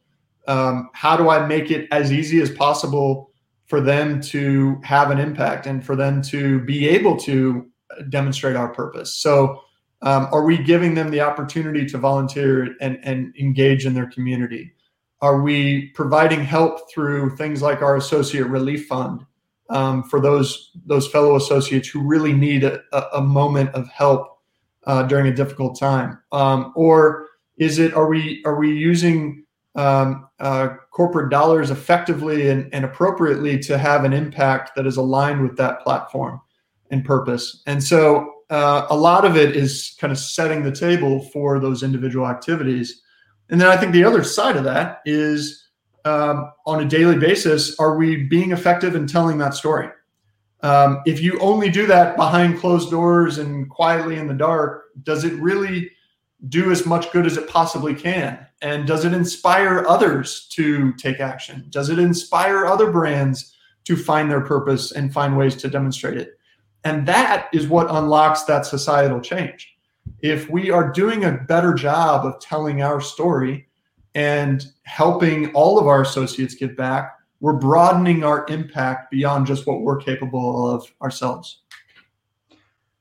Um, 0.46 0.90
how 0.92 1.16
do 1.16 1.30
I 1.30 1.46
make 1.46 1.70
it 1.70 1.88
as 1.90 2.12
easy 2.12 2.40
as 2.40 2.50
possible 2.50 3.30
for 3.66 3.80
them 3.80 4.20
to 4.22 4.80
have 4.82 5.10
an 5.10 5.18
impact 5.18 5.66
and 5.66 5.84
for 5.84 5.96
them 5.96 6.22
to 6.22 6.60
be 6.60 6.88
able 6.88 7.16
to 7.18 7.66
demonstrate 8.10 8.56
our 8.56 8.68
purpose? 8.68 9.14
So, 9.14 9.62
um, 10.02 10.28
are 10.30 10.44
we 10.44 10.58
giving 10.58 10.94
them 10.94 11.10
the 11.10 11.20
opportunity 11.20 11.84
to 11.86 11.98
volunteer 11.98 12.76
and, 12.80 13.00
and 13.02 13.34
engage 13.36 13.84
in 13.84 13.94
their 13.94 14.08
community? 14.10 14.72
Are 15.20 15.42
we 15.42 15.88
providing 15.88 16.44
help 16.44 16.88
through 16.92 17.36
things 17.36 17.62
like 17.62 17.82
our 17.82 17.96
associate 17.96 18.46
relief 18.46 18.86
fund 18.86 19.26
um, 19.68 20.02
for 20.04 20.20
those 20.20 20.72
those 20.86 21.08
fellow 21.08 21.36
associates 21.36 21.88
who 21.88 22.00
really 22.00 22.32
need 22.32 22.64
a, 22.64 22.82
a 23.16 23.20
moment 23.20 23.70
of 23.74 23.88
help 23.88 24.38
uh, 24.86 25.02
during 25.04 25.26
a 25.26 25.34
difficult 25.34 25.78
time? 25.78 26.18
Um, 26.32 26.72
or 26.74 27.26
is 27.58 27.78
it 27.78 27.94
are 27.94 28.08
we 28.08 28.42
are 28.44 28.58
we 28.58 28.72
using 28.72 29.44
um, 29.74 30.28
uh, 30.40 30.68
corporate 30.90 31.30
dollars 31.30 31.70
effectively 31.70 32.48
and, 32.48 32.72
and 32.72 32.84
appropriately 32.84 33.58
to 33.60 33.78
have 33.78 34.04
an 34.04 34.12
impact 34.12 34.72
that 34.76 34.86
is 34.86 34.96
aligned 34.96 35.42
with 35.42 35.56
that 35.56 35.80
platform 35.82 36.40
and 36.90 37.04
purpose? 37.04 37.62
And 37.66 37.82
so 37.82 38.32
uh, 38.50 38.86
a 38.88 38.96
lot 38.96 39.24
of 39.24 39.36
it 39.36 39.54
is 39.54 39.96
kind 40.00 40.10
of 40.10 40.18
setting 40.18 40.62
the 40.62 40.72
table 40.72 41.20
for 41.32 41.60
those 41.60 41.82
individual 41.82 42.26
activities. 42.26 43.02
And 43.50 43.60
then 43.60 43.68
I 43.68 43.76
think 43.76 43.92
the 43.92 44.04
other 44.04 44.24
side 44.24 44.56
of 44.56 44.64
that 44.64 45.00
is 45.04 45.67
um, 46.04 46.52
on 46.66 46.82
a 46.82 46.88
daily 46.88 47.18
basis, 47.18 47.78
are 47.78 47.96
we 47.96 48.24
being 48.24 48.52
effective 48.52 48.94
in 48.94 49.06
telling 49.06 49.38
that 49.38 49.54
story? 49.54 49.88
Um, 50.62 51.02
if 51.06 51.20
you 51.20 51.38
only 51.38 51.70
do 51.70 51.86
that 51.86 52.16
behind 52.16 52.58
closed 52.58 52.90
doors 52.90 53.38
and 53.38 53.68
quietly 53.70 54.16
in 54.16 54.26
the 54.26 54.34
dark, 54.34 54.86
does 55.02 55.24
it 55.24 55.34
really 55.34 55.90
do 56.48 56.70
as 56.70 56.86
much 56.86 57.10
good 57.12 57.26
as 57.26 57.36
it 57.36 57.48
possibly 57.48 57.94
can? 57.94 58.46
And 58.60 58.86
does 58.86 59.04
it 59.04 59.12
inspire 59.12 59.84
others 59.86 60.48
to 60.52 60.92
take 60.94 61.20
action? 61.20 61.66
Does 61.70 61.90
it 61.90 61.98
inspire 61.98 62.66
other 62.66 62.90
brands 62.90 63.54
to 63.84 63.96
find 63.96 64.30
their 64.30 64.40
purpose 64.40 64.92
and 64.92 65.12
find 65.12 65.36
ways 65.36 65.56
to 65.56 65.68
demonstrate 65.68 66.16
it? 66.16 66.38
And 66.84 67.06
that 67.06 67.48
is 67.52 67.68
what 67.68 67.90
unlocks 67.90 68.44
that 68.44 68.66
societal 68.66 69.20
change. 69.20 69.74
If 70.22 70.48
we 70.48 70.70
are 70.70 70.90
doing 70.90 71.24
a 71.24 71.32
better 71.32 71.74
job 71.74 72.24
of 72.24 72.40
telling 72.40 72.82
our 72.82 73.00
story 73.00 73.67
and 74.18 74.72
helping 74.82 75.52
all 75.52 75.78
of 75.78 75.86
our 75.86 76.02
associates 76.02 76.56
give 76.56 76.76
back, 76.76 77.16
we're 77.38 77.52
broadening 77.52 78.24
our 78.24 78.44
impact 78.48 79.12
beyond 79.12 79.46
just 79.46 79.64
what 79.64 79.82
we're 79.82 79.96
capable 79.96 80.74
of 80.74 80.92
ourselves. 81.00 81.62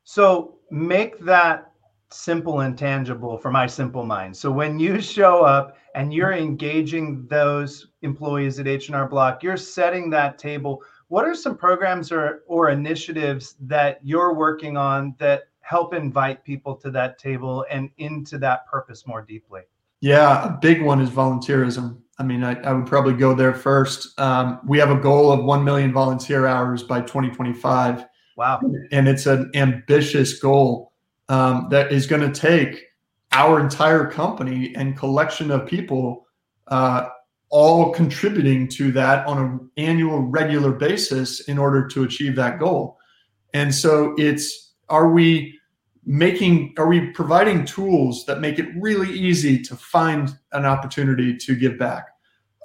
So 0.04 0.60
make 0.70 1.20
that 1.22 1.72
simple 2.12 2.60
and 2.60 2.78
tangible 2.78 3.36
for 3.40 3.50
my 3.50 3.66
simple 3.66 4.06
mind. 4.06 4.38
So 4.38 4.52
when 4.52 4.78
you 4.78 5.02
show 5.02 5.44
up 5.44 5.78
and 5.96 6.14
you're 6.14 6.34
engaging 6.34 7.26
those 7.26 7.88
employees 8.04 8.60
at 8.60 8.68
H&R 8.68 9.10
Block, 9.10 9.42
you're 9.42 9.58
setting 9.58 10.12
that 10.12 10.38
table 10.38 10.84
what 11.08 11.26
are 11.26 11.34
some 11.34 11.58
programs 11.58 12.12
or, 12.12 12.44
or 12.48 12.70
initiatives 12.70 13.56
that 13.62 14.00
you're 14.04 14.36
working 14.36 14.78
on 14.78 15.16
that 15.18 15.46
help 15.62 15.96
invite 15.96 16.44
people 16.44 16.76
to 16.76 16.92
that 16.92 17.18
table 17.18 17.66
and 17.72 17.90
into 17.98 18.38
that 18.38 18.68
purpose 18.68 19.08
more 19.08 19.24
deeply? 19.24 19.62
Yeah, 20.02 20.46
a 20.48 20.58
big 20.58 20.82
one 20.82 21.02
is 21.02 21.10
volunteerism. 21.10 22.00
I 22.20 22.24
mean, 22.24 22.44
I, 22.44 22.60
I 22.62 22.74
would 22.74 22.88
probably 22.88 23.14
go 23.14 23.34
there 23.34 23.54
first. 23.54 24.20
Um, 24.20 24.60
we 24.66 24.80
have 24.80 24.90
a 24.90 25.00
goal 25.00 25.32
of 25.32 25.44
1 25.44 25.64
million 25.64 25.94
volunteer 25.94 26.48
hours 26.48 26.84
by 26.84 27.02
2025. 27.02 28.06
Wow. 28.38 28.60
And 28.92 29.08
it's 29.08 29.26
an 29.26 29.52
ambitious 29.54 30.40
goal 30.40 30.94
um, 31.30 31.68
that 31.70 31.92
is 31.92 32.08
going 32.08 32.32
to 32.32 32.40
take 32.40 32.84
our 33.32 33.60
entire 33.60 34.10
company 34.10 34.74
and 34.76 34.98
collection 34.98 35.52
of 35.52 35.68
people 35.68 36.26
uh, 36.68 37.10
all 37.50 37.94
contributing 37.94 38.68
to 38.68 38.92
that 38.92 39.26
on 39.26 39.38
an 39.38 39.72
annual 39.78 40.20
regular 40.22 40.72
basis 40.72 41.42
in 41.42 41.58
order 41.58 41.88
to 41.88 42.04
achieve 42.04 42.36
that 42.36 42.60
goal 42.60 42.98
and 43.54 43.74
so 43.74 44.14
it's 44.18 44.74
are 44.90 45.10
we 45.10 45.58
making 46.08 46.74
are 46.78 46.88
we 46.88 47.12
providing 47.12 47.66
tools 47.66 48.26
that 48.26 48.40
make 48.40 48.60
it 48.60 48.70
really 48.80 49.12
easy 49.12 49.62
to 49.62 49.76
find 49.76 50.40
an 50.54 50.66
opportunity 50.66 51.36
to 51.36 51.54
give 51.54 51.78
back? 51.78 52.08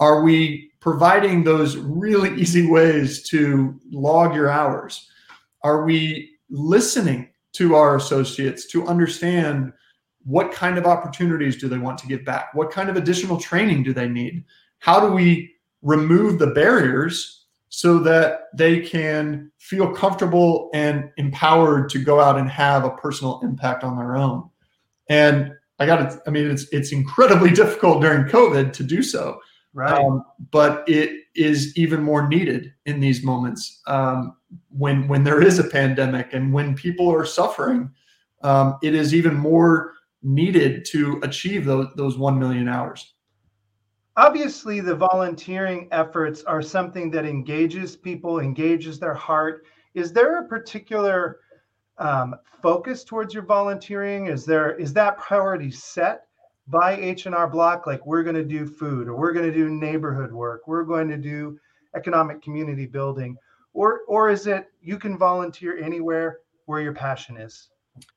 Are 0.01 0.23
we 0.23 0.71
providing 0.81 1.43
those 1.43 1.77
really 1.77 2.35
easy 2.41 2.67
ways 2.67 3.29
to 3.31 3.79
log 3.91 4.35
your 4.35 4.49
hours? 4.49 5.09
Are 5.63 5.85
we 5.85 6.31
listening 6.49 7.31
to 7.55 7.75
our 7.75 7.97
associates 7.97 8.67
to 8.69 8.87
understand 8.87 9.73
what 10.25 10.53
kind 10.53 10.79
of 10.79 10.87
opportunities 10.87 11.57
do 11.57 11.69
they 11.69 11.79
want 11.79 11.99
to 11.99 12.07
give 12.07 12.25
back? 12.25 12.55
What 12.55 12.71
kind 12.71 12.89
of 12.89 12.97
additional 12.97 13.41
training 13.41 13.83
do 13.83 13.93
they 13.93 14.09
need? 14.09 14.45
How 14.79 15.01
do 15.01 15.13
we 15.13 15.53
remove 15.83 16.39
the 16.39 16.47
barriers 16.49 17.42
so 17.75 17.99
that 17.99 18.49
they 18.55 18.81
can 18.81 19.51
feel 19.57 19.91
comfortable 19.91 20.69
and 20.75 21.11
empowered 21.17 21.89
to 21.89 21.99
go 21.99 22.21
out 22.21 22.39
and 22.39 22.47
have 22.51 22.85
a 22.85 22.91
personal 22.91 23.41
impact 23.43 23.83
on 23.83 23.97
their 23.97 24.15
own. 24.15 24.49
And 25.09 25.53
i 25.79 25.87
got 25.87 26.11
to 26.11 26.23
i 26.27 26.31
mean 26.31 26.49
it's 26.51 26.67
it's 26.71 26.93
incredibly 26.93 27.51
difficult 27.63 28.03
during 28.03 28.25
covid 28.25 28.73
to 28.75 28.85
do 28.85 29.03
so. 29.03 29.41
Right. 29.75 29.99
Um, 29.99 30.23
but 30.51 30.87
it 30.87 31.23
is 31.35 31.75
even 31.79 32.03
more 32.03 32.29
needed 32.29 32.75
in 32.85 33.01
these 33.01 33.25
moments 33.25 33.81
um, 33.87 34.37
when 34.69 35.09
when 35.09 35.25
there 35.25 35.41
is 35.41 35.59
a 35.59 35.65
pandemic 35.65 36.29
and 36.35 36.53
when 36.53 36.75
people 36.75 37.11
are 37.11 37.25
suffering 37.25 37.91
um, 38.43 38.77
it 38.83 38.95
is 38.95 39.15
even 39.15 39.35
more 39.35 39.95
needed 40.23 40.85
to 40.85 41.19
achieve 41.23 41.65
those, 41.65 41.87
those 41.97 42.19
1 42.19 42.39
million 42.39 42.69
hours 42.69 43.15
obviously 44.17 44.81
the 44.81 44.95
volunteering 44.95 45.89
efforts 45.91 46.43
are 46.45 46.63
something 46.63 47.11
that 47.11 47.25
engages 47.25 47.97
people 47.97 48.41
engages 48.41 48.99
their 48.99 49.15
heart. 49.15 49.65
Is 49.95 50.13
there 50.13 50.41
a 50.41 50.49
particular 50.49 51.41
um, 51.99 52.35
focus 52.61 53.05
towards 53.05 53.35
your 53.35 53.45
volunteering? 53.45 54.27
Is 54.27 54.45
there 54.45 54.77
is 54.77 54.93
that 54.95 55.19
priority 55.19 55.71
set 55.71 56.27
by 56.69 56.97
h&r 56.97 57.49
block? 57.49 57.87
Like 57.87 58.05
we're 58.07 58.23
going 58.23 58.37
to 58.37 58.45
do 58.45 58.67
food 58.67 59.09
or 59.09 59.17
we're 59.17 59.33
going 59.33 59.51
to 59.51 59.57
do 59.57 59.69
neighborhood 59.69 60.33
work 60.33 60.67
we're 60.67 60.85
going 60.85 61.09
to 61.09 61.17
do 61.17 61.59
economic 61.95 62.41
community 62.43 62.87
building 62.87 63.37
or 63.75 64.01
or 64.09 64.31
is 64.31 64.47
it 64.47 64.71
you 64.81 64.99
can 64.99 65.19
volunteer 65.19 65.79
anywhere 65.79 66.39
where 66.67 66.81
your 66.81 66.95
passion 66.95 67.37
is? 67.37 67.69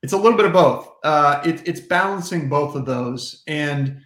It's 0.02 0.14
a 0.14 0.16
little 0.16 0.36
bit 0.36 0.46
of 0.46 0.54
both. 0.54 0.90
Uh, 1.04 1.42
it, 1.44 1.66
it's 1.68 1.80
balancing 1.80 2.48
both 2.48 2.74
of 2.74 2.86
those 2.86 3.42
and 3.46 4.00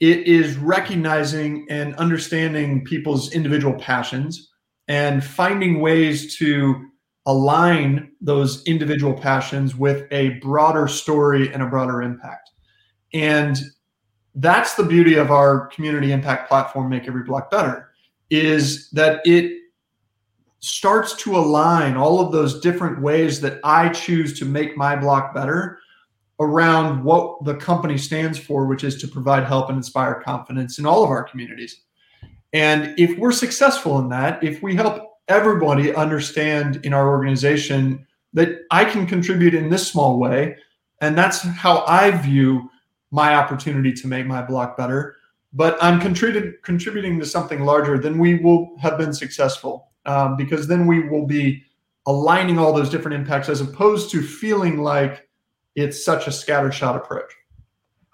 it 0.00 0.26
is 0.26 0.56
recognizing 0.56 1.66
and 1.70 1.94
understanding 1.96 2.84
people's 2.84 3.32
individual 3.32 3.74
passions 3.74 4.50
and 4.88 5.24
finding 5.24 5.80
ways 5.80 6.36
to 6.36 6.86
align 7.24 8.12
those 8.20 8.62
individual 8.64 9.14
passions 9.14 9.74
with 9.74 10.06
a 10.12 10.30
broader 10.40 10.86
story 10.86 11.52
and 11.52 11.62
a 11.62 11.66
broader 11.66 12.02
impact. 12.02 12.50
And 13.12 13.56
that's 14.34 14.74
the 14.74 14.84
beauty 14.84 15.14
of 15.14 15.30
our 15.30 15.66
community 15.68 16.12
impact 16.12 16.48
platform, 16.48 16.90
Make 16.90 17.08
Every 17.08 17.24
Block 17.24 17.50
Better, 17.50 17.90
is 18.30 18.90
that 18.90 19.22
it 19.24 19.52
starts 20.60 21.14
to 21.16 21.36
align 21.36 21.96
all 21.96 22.20
of 22.20 22.32
those 22.32 22.60
different 22.60 23.00
ways 23.00 23.40
that 23.40 23.60
I 23.64 23.88
choose 23.88 24.38
to 24.38 24.44
make 24.44 24.76
my 24.76 24.94
block 24.94 25.34
better 25.34 25.78
around 26.38 27.02
what 27.02 27.44
the 27.44 27.54
company 27.54 27.96
stands 27.96 28.38
for, 28.38 28.66
which 28.66 28.84
is 28.84 29.00
to 29.00 29.08
provide 29.08 29.44
help 29.44 29.68
and 29.68 29.78
inspire 29.78 30.22
confidence 30.22 30.78
in 30.78 30.86
all 30.86 31.02
of 31.02 31.10
our 31.10 31.24
communities. 31.24 31.82
And 32.52 32.98
if 32.98 33.18
we're 33.18 33.32
successful 33.32 33.98
in 33.98 34.08
that, 34.10 34.42
if 34.42 34.62
we 34.62 34.74
help 34.74 35.02
everybody 35.28 35.94
understand 35.94 36.80
in 36.84 36.92
our 36.92 37.08
organization 37.08 38.06
that 38.32 38.60
I 38.70 38.84
can 38.84 39.06
contribute 39.06 39.54
in 39.54 39.70
this 39.70 39.86
small 39.86 40.18
way, 40.18 40.56
and 41.00 41.16
that's 41.16 41.42
how 41.42 41.84
I 41.86 42.10
view 42.10 42.70
my 43.10 43.34
opportunity 43.34 43.92
to 43.92 44.06
make 44.06 44.26
my 44.26 44.42
block 44.42 44.76
better, 44.76 45.16
but 45.52 45.78
I'm 45.82 46.00
contributing 46.00 46.54
contributing 46.62 47.18
to 47.20 47.26
something 47.26 47.64
larger, 47.64 47.98
then 47.98 48.18
we 48.18 48.34
will 48.36 48.76
have 48.78 48.98
been 48.98 49.12
successful 49.12 49.88
um, 50.04 50.36
because 50.36 50.66
then 50.66 50.86
we 50.86 51.08
will 51.08 51.26
be 51.26 51.62
aligning 52.06 52.58
all 52.58 52.72
those 52.72 52.90
different 52.90 53.16
impacts 53.16 53.48
as 53.48 53.60
opposed 53.60 54.10
to 54.10 54.22
feeling 54.22 54.78
like 54.78 55.25
it's 55.76 56.02
such 56.04 56.26
a 56.26 56.30
scattershot 56.30 56.96
approach. 56.96 57.32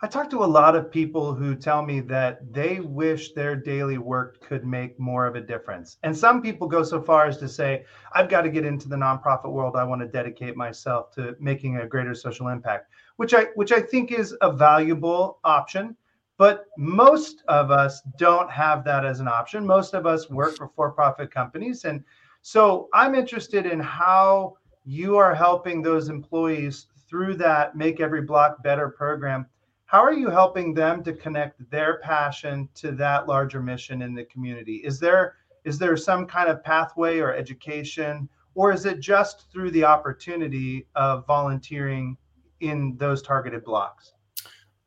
I 0.04 0.08
talk 0.08 0.28
to 0.30 0.42
a 0.42 0.44
lot 0.44 0.74
of 0.74 0.90
people 0.90 1.32
who 1.32 1.54
tell 1.54 1.80
me 1.80 2.00
that 2.00 2.52
they 2.52 2.80
wish 2.80 3.34
their 3.34 3.54
daily 3.54 3.98
work 3.98 4.40
could 4.40 4.66
make 4.66 4.98
more 4.98 5.28
of 5.28 5.36
a 5.36 5.40
difference. 5.40 5.98
And 6.02 6.16
some 6.16 6.42
people 6.42 6.66
go 6.66 6.82
so 6.82 7.00
far 7.00 7.26
as 7.26 7.38
to 7.38 7.48
say, 7.48 7.84
I've 8.12 8.28
got 8.28 8.42
to 8.42 8.50
get 8.50 8.64
into 8.64 8.88
the 8.88 8.96
nonprofit 8.96 9.52
world. 9.52 9.76
I 9.76 9.84
want 9.84 10.00
to 10.00 10.08
dedicate 10.08 10.56
myself 10.56 11.12
to 11.12 11.36
making 11.38 11.76
a 11.76 11.86
greater 11.86 12.16
social 12.16 12.48
impact, 12.48 12.90
which 13.14 13.32
I 13.32 13.44
which 13.54 13.70
I 13.70 13.80
think 13.80 14.10
is 14.10 14.36
a 14.40 14.52
valuable 14.52 15.38
option. 15.44 15.96
But 16.36 16.64
most 16.76 17.44
of 17.46 17.70
us 17.70 18.02
don't 18.18 18.50
have 18.50 18.82
that 18.82 19.04
as 19.04 19.20
an 19.20 19.28
option. 19.28 19.64
Most 19.64 19.94
of 19.94 20.04
us 20.04 20.28
work 20.28 20.56
for 20.56 20.68
for-profit 20.74 21.30
companies. 21.30 21.84
And 21.84 22.02
so 22.40 22.88
I'm 22.92 23.14
interested 23.14 23.66
in 23.66 23.78
how 23.78 24.56
you 24.84 25.16
are 25.16 25.32
helping 25.32 25.80
those 25.80 26.08
employees 26.08 26.86
through 27.12 27.34
that 27.34 27.76
Make 27.76 28.00
Every 28.00 28.22
Block 28.22 28.62
Better 28.62 28.88
program, 28.88 29.44
how 29.84 30.02
are 30.02 30.14
you 30.14 30.30
helping 30.30 30.72
them 30.72 31.04
to 31.04 31.12
connect 31.12 31.70
their 31.70 31.98
passion 31.98 32.70
to 32.76 32.92
that 32.92 33.28
larger 33.28 33.60
mission 33.60 34.00
in 34.00 34.14
the 34.14 34.24
community? 34.24 34.76
Is 34.76 34.98
there 34.98 35.34
is 35.66 35.78
there 35.78 35.94
some 35.96 36.26
kind 36.26 36.48
of 36.48 36.64
pathway 36.64 37.18
or 37.18 37.34
education, 37.34 38.28
or 38.54 38.72
is 38.72 38.86
it 38.86 38.98
just 38.98 39.52
through 39.52 39.70
the 39.72 39.84
opportunity 39.84 40.86
of 40.96 41.26
volunteering 41.26 42.16
in 42.60 42.96
those 42.96 43.20
targeted 43.20 43.62
blocks? 43.62 44.14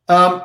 Um, 0.08 0.42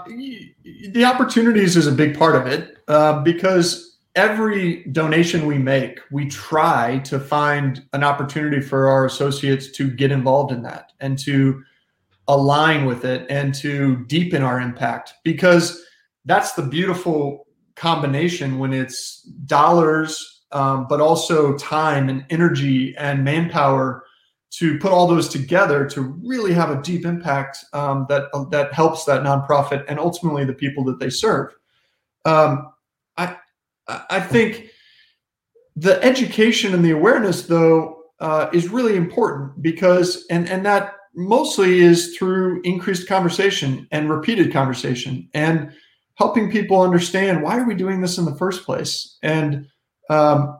the 0.63 1.03
opportunities 1.03 1.75
is 1.75 1.87
a 1.87 1.91
big 1.91 2.17
part 2.17 2.35
of 2.35 2.45
it 2.45 2.77
uh, 2.87 3.21
because 3.23 3.97
every 4.15 4.83
donation 4.85 5.47
we 5.47 5.57
make, 5.57 5.99
we 6.11 6.27
try 6.27 6.99
to 6.99 7.19
find 7.19 7.83
an 7.93 8.03
opportunity 8.03 8.61
for 8.61 8.87
our 8.87 9.05
associates 9.05 9.71
to 9.71 9.89
get 9.89 10.11
involved 10.11 10.51
in 10.51 10.61
that 10.61 10.91
and 10.99 11.17
to 11.19 11.63
align 12.31 12.85
with 12.85 13.03
it 13.03 13.25
and 13.29 13.53
to 13.53 14.05
deepen 14.05 14.41
our 14.41 14.59
impact 14.59 15.13
because 15.23 15.83
that's 16.25 16.53
the 16.53 16.61
beautiful 16.61 17.45
combination 17.75 18.57
when 18.57 18.71
it's 18.71 19.23
dollars, 19.45 20.43
um, 20.53 20.87
but 20.87 21.01
also 21.01 21.57
time 21.57 22.07
and 22.07 22.25
energy 22.29 22.95
and 22.97 23.23
manpower 23.23 24.05
to 24.51 24.77
put 24.79 24.91
all 24.91 25.07
those 25.07 25.27
together 25.27 25.85
to 25.89 26.01
really 26.23 26.53
have 26.53 26.69
a 26.69 26.81
deep 26.81 27.05
impact 27.05 27.65
um, 27.73 28.05
that 28.09 28.25
that 28.51 28.73
helps 28.73 29.05
that 29.05 29.23
nonprofit 29.23 29.83
and 29.87 29.99
ultimately 29.99 30.45
the 30.45 30.53
people 30.53 30.83
that 30.83 30.99
they 30.99 31.09
serve. 31.09 31.53
Um, 32.25 32.71
I 33.17 33.35
I 33.87 34.19
think 34.19 34.69
the 35.75 36.01
education 36.03 36.73
and 36.73 36.83
the 36.83 36.91
awareness 36.91 37.43
though 37.43 38.03
uh, 38.19 38.49
is 38.53 38.69
really 38.69 38.95
important 38.95 39.61
because 39.61 40.25
and 40.29 40.47
and 40.49 40.65
that 40.65 40.95
mostly 41.13 41.79
is 41.79 42.15
through 42.17 42.61
increased 42.63 43.07
conversation 43.07 43.87
and 43.91 44.09
repeated 44.09 44.51
conversation 44.51 45.27
and 45.33 45.71
helping 46.15 46.51
people 46.51 46.81
understand 46.81 47.41
why 47.41 47.57
are 47.57 47.67
we 47.67 47.75
doing 47.75 48.01
this 48.01 48.17
in 48.17 48.25
the 48.25 48.35
first 48.35 48.65
place 48.65 49.17
and 49.23 49.67
um, 50.09 50.57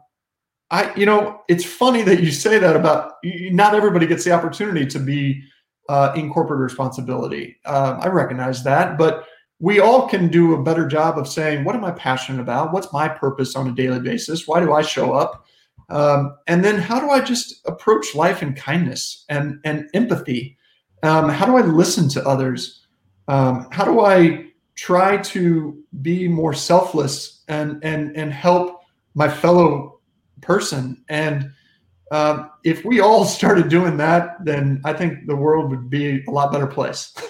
I, 0.71 0.95
you 0.95 1.05
know, 1.05 1.41
it's 1.49 1.65
funny 1.65 2.01
that 2.03 2.23
you 2.23 2.31
say 2.31 2.57
that 2.57 2.77
about 2.77 3.15
not 3.23 3.75
everybody 3.75 4.07
gets 4.07 4.23
the 4.23 4.31
opportunity 4.31 4.85
to 4.85 4.99
be 4.99 5.43
uh, 5.89 6.13
in 6.15 6.31
corporate 6.31 6.61
responsibility. 6.61 7.57
Uh, 7.65 7.99
I 8.01 8.07
recognize 8.07 8.63
that, 8.63 8.97
but 8.97 9.25
we 9.59 9.81
all 9.81 10.07
can 10.07 10.29
do 10.29 10.55
a 10.55 10.63
better 10.63 10.87
job 10.87 11.17
of 11.17 11.27
saying, 11.27 11.65
what 11.65 11.75
am 11.75 11.83
I 11.83 11.91
passionate 11.91 12.41
about? 12.41 12.71
What's 12.71 12.91
my 12.93 13.09
purpose 13.09 13.55
on 13.57 13.67
a 13.67 13.73
daily 13.73 13.99
basis? 13.99 14.47
Why 14.47 14.61
do 14.61 14.73
I 14.73 14.81
show 14.81 15.11
up? 15.11 15.45
Um, 15.91 16.35
and 16.47 16.63
then 16.63 16.79
how 16.79 16.99
do 16.99 17.09
I 17.09 17.21
just 17.21 17.61
approach 17.67 18.15
life 18.15 18.41
in 18.41 18.53
kindness 18.53 19.25
and, 19.29 19.59
and 19.63 19.89
empathy? 19.93 20.57
Um, 21.03 21.29
how 21.29 21.45
do 21.45 21.57
I 21.57 21.61
listen 21.61 22.09
to 22.09 22.27
others? 22.27 22.85
Um, 23.27 23.67
how 23.71 23.85
do 23.85 24.01
I 24.01 24.51
try 24.75 25.17
to 25.17 25.77
be 26.01 26.27
more 26.27 26.53
selfless 26.53 27.43
and, 27.47 27.83
and, 27.83 28.15
and 28.15 28.33
help 28.33 28.81
my 29.13 29.29
fellow 29.29 29.99
person. 30.41 31.03
And 31.09 31.51
uh, 32.11 32.47
if 32.63 32.83
we 32.83 32.99
all 32.99 33.25
started 33.37 33.69
doing 33.69 33.97
that, 33.97 34.43
then 34.43 34.81
I 34.85 34.93
think 34.93 35.27
the 35.27 35.35
world 35.35 35.69
would 35.69 35.89
be 35.89 36.23
a 36.27 36.31
lot 36.31 36.51
better 36.51 36.67
place. 36.67 37.13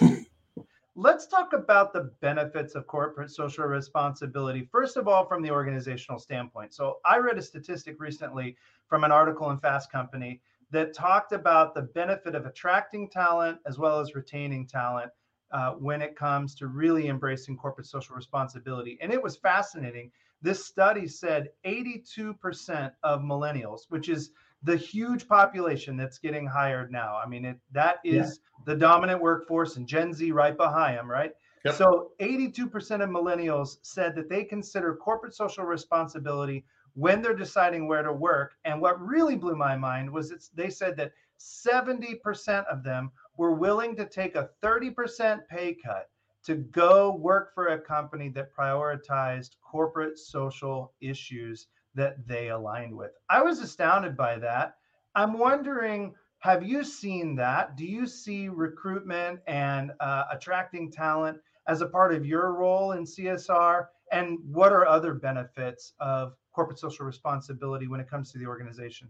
Let's 0.94 1.26
talk 1.26 1.54
about 1.54 1.94
the 1.94 2.12
benefits 2.20 2.74
of 2.74 2.86
corporate 2.86 3.30
social 3.30 3.64
responsibility. 3.64 4.68
First 4.70 4.98
of 4.98 5.08
all, 5.08 5.24
from 5.24 5.40
the 5.42 5.50
organizational 5.50 6.18
standpoint. 6.18 6.74
So, 6.74 6.98
I 7.04 7.16
read 7.16 7.38
a 7.38 7.42
statistic 7.42 7.96
recently 7.98 8.56
from 8.88 9.02
an 9.02 9.10
article 9.10 9.50
in 9.50 9.58
Fast 9.58 9.90
Company 9.90 10.42
that 10.70 10.92
talked 10.92 11.32
about 11.32 11.74
the 11.74 11.82
benefit 11.82 12.34
of 12.34 12.44
attracting 12.44 13.08
talent 13.08 13.58
as 13.66 13.78
well 13.78 14.00
as 14.00 14.14
retaining 14.14 14.66
talent 14.66 15.10
uh, 15.50 15.72
when 15.72 16.02
it 16.02 16.14
comes 16.14 16.54
to 16.56 16.66
really 16.66 17.08
embracing 17.08 17.56
corporate 17.56 17.86
social 17.86 18.14
responsibility. 18.14 18.98
And 19.00 19.10
it 19.10 19.22
was 19.22 19.36
fascinating 19.36 20.10
this 20.42 20.66
study 20.66 21.06
said 21.06 21.50
82% 21.64 22.92
of 23.04 23.20
millennials, 23.20 23.82
which 23.88 24.08
is 24.08 24.32
the 24.64 24.76
huge 24.76 25.26
population 25.26 25.96
that's 25.96 26.18
getting 26.18 26.46
hired 26.46 26.92
now. 26.92 27.18
I 27.22 27.26
mean, 27.26 27.44
it, 27.44 27.58
that 27.72 27.96
is 28.04 28.40
yeah. 28.58 28.72
the 28.72 28.78
dominant 28.78 29.20
workforce, 29.20 29.76
and 29.76 29.86
Gen 29.86 30.12
Z 30.12 30.30
right 30.32 30.56
behind 30.56 30.98
them, 30.98 31.10
right? 31.10 31.32
Yep. 31.64 31.74
So 31.74 32.10
82% 32.20 32.66
of 33.02 33.10
millennials 33.10 33.78
said 33.82 34.14
that 34.16 34.28
they 34.28 34.44
consider 34.44 34.96
corporate 34.96 35.34
social 35.34 35.64
responsibility 35.64 36.64
when 36.94 37.22
they're 37.22 37.34
deciding 37.34 37.86
where 37.86 38.02
to 38.02 38.12
work. 38.12 38.54
And 38.64 38.80
what 38.80 39.00
really 39.00 39.36
blew 39.36 39.54
my 39.54 39.76
mind 39.76 40.10
was 40.10 40.30
it's, 40.30 40.48
they 40.48 40.70
said 40.70 40.96
that 40.96 41.12
70% 41.38 42.66
of 42.66 42.82
them 42.82 43.10
were 43.36 43.54
willing 43.54 43.96
to 43.96 44.06
take 44.06 44.34
a 44.34 44.50
30% 44.62 45.46
pay 45.48 45.74
cut 45.74 46.08
to 46.44 46.56
go 46.56 47.14
work 47.14 47.54
for 47.54 47.68
a 47.68 47.80
company 47.80 48.28
that 48.30 48.54
prioritized 48.54 49.50
corporate 49.62 50.18
social 50.18 50.92
issues 51.00 51.68
that 51.94 52.26
they 52.26 52.48
aligned 52.48 52.96
with. 52.96 53.12
I 53.28 53.42
was 53.42 53.60
astounded 53.60 54.16
by 54.16 54.38
that. 54.38 54.76
I'm 55.14 55.38
wondering 55.38 56.14
have 56.42 56.64
you 56.64 56.82
seen 56.82 57.36
that? 57.36 57.76
Do 57.76 57.84
you 57.84 58.04
see 58.04 58.48
recruitment 58.48 59.38
and 59.46 59.92
uh, 60.00 60.24
attracting 60.32 60.90
talent 60.90 61.38
as 61.68 61.82
a 61.82 61.86
part 61.86 62.12
of 62.12 62.26
your 62.26 62.54
role 62.54 62.92
in 62.92 63.04
CSR? 63.04 63.86
And 64.10 64.40
what 64.50 64.72
are 64.72 64.84
other 64.84 65.14
benefits 65.14 65.92
of 66.00 66.34
corporate 66.52 66.80
social 66.80 67.06
responsibility 67.06 67.86
when 67.86 68.00
it 68.00 68.10
comes 68.10 68.32
to 68.32 68.38
the 68.38 68.46
organization? 68.46 69.06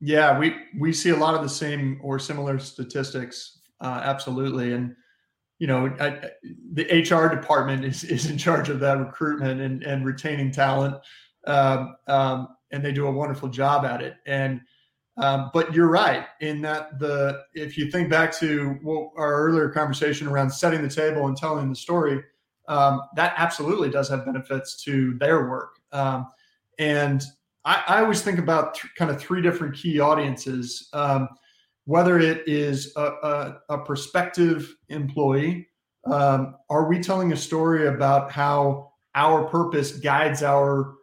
Yeah, 0.00 0.36
we 0.36 0.56
we 0.80 0.92
see 0.92 1.10
a 1.10 1.16
lot 1.16 1.36
of 1.36 1.42
the 1.42 1.48
same 1.48 2.00
or 2.02 2.18
similar 2.18 2.58
statistics, 2.58 3.60
uh, 3.80 4.00
absolutely. 4.02 4.72
And 4.72 4.96
you 5.60 5.68
know, 5.68 5.94
I, 6.00 6.30
the 6.72 6.84
HR 7.02 7.32
department 7.32 7.84
is, 7.84 8.02
is 8.02 8.30
in 8.30 8.36
charge 8.36 8.68
of 8.68 8.80
that 8.80 8.98
recruitment 8.98 9.60
and, 9.60 9.84
and 9.84 10.04
retaining 10.04 10.50
talent. 10.50 10.96
Um, 11.46 11.96
um, 12.06 12.48
and 12.70 12.84
they 12.84 12.92
do 12.92 13.06
a 13.06 13.12
wonderful 13.12 13.48
job 13.48 13.84
at 13.84 14.02
it. 14.02 14.16
And, 14.26 14.60
um, 15.16 15.50
but 15.52 15.74
you're 15.74 15.88
right 15.88 16.26
in 16.40 16.60
that 16.62 16.98
the, 16.98 17.42
if 17.54 17.76
you 17.76 17.90
think 17.90 18.10
back 18.10 18.32
to 18.38 19.10
our 19.16 19.42
earlier 19.42 19.68
conversation 19.68 20.28
around 20.28 20.50
setting 20.50 20.82
the 20.82 20.88
table 20.88 21.26
and 21.26 21.36
telling 21.36 21.68
the 21.68 21.74
story, 21.74 22.22
um, 22.68 23.02
that 23.16 23.34
absolutely 23.36 23.90
does 23.90 24.08
have 24.10 24.26
benefits 24.26 24.82
to 24.84 25.14
their 25.14 25.48
work. 25.48 25.76
Um, 25.90 26.28
and 26.78 27.24
I, 27.64 27.82
I, 27.88 28.02
always 28.02 28.20
think 28.20 28.38
about 28.38 28.74
th- 28.74 28.92
kind 28.94 29.10
of 29.10 29.18
three 29.18 29.40
different 29.40 29.74
key 29.74 29.98
audiences. 29.98 30.88
Um, 30.92 31.28
whether 31.86 32.18
it 32.18 32.46
is 32.46 32.92
a, 32.96 33.02
a, 33.02 33.58
a 33.70 33.78
prospective 33.78 34.76
employee, 34.90 35.66
are 36.04 36.88
we 36.88 37.00
telling 37.00 37.32
a 37.32 37.36
story 37.36 37.88
about 37.88 38.30
how 38.30 38.92
our 39.14 39.44
purpose 39.48 39.92
guides 39.92 40.42
our 40.42 40.97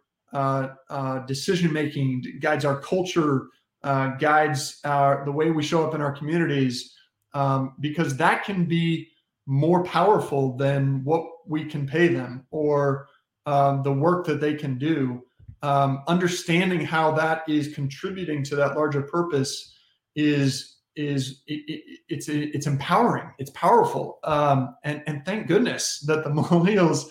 decision 1.26 1.72
making, 1.72 2.22
guides 2.40 2.64
our 2.64 2.80
culture, 2.80 3.48
uh, 3.82 4.08
guides 4.16 4.80
our, 4.84 5.24
the 5.24 5.32
way 5.32 5.50
we 5.50 5.62
show 5.62 5.86
up 5.86 5.94
in 5.94 6.00
our 6.00 6.12
communities? 6.12 6.94
Um, 7.34 7.74
because 7.80 8.16
that 8.16 8.44
can 8.44 8.64
be 8.64 9.08
more 9.46 9.84
powerful 9.84 10.56
than 10.56 11.04
what 11.04 11.24
we 11.46 11.64
can 11.64 11.86
pay 11.86 12.08
them 12.08 12.46
or 12.50 13.08
um, 13.46 13.82
the 13.82 13.92
work 13.92 14.26
that 14.26 14.40
they 14.40 14.54
can 14.54 14.78
do. 14.78 15.22
Um, 15.62 16.02
understanding 16.08 16.80
how 16.80 17.12
that 17.12 17.48
is 17.48 17.74
contributing 17.74 18.42
to 18.44 18.56
that 18.56 18.76
larger 18.76 19.02
purpose 19.02 19.74
is 20.14 20.76
is 20.96 21.42
it, 21.46 21.62
it, 21.66 22.00
it's 22.08 22.28
it's 22.28 22.66
empowering. 22.66 23.30
It's 23.38 23.50
powerful, 23.50 24.18
um, 24.24 24.74
and 24.84 25.02
and 25.06 25.24
thank 25.24 25.46
goodness 25.46 26.00
that 26.06 26.24
the 26.24 26.30
millennials 26.38 27.06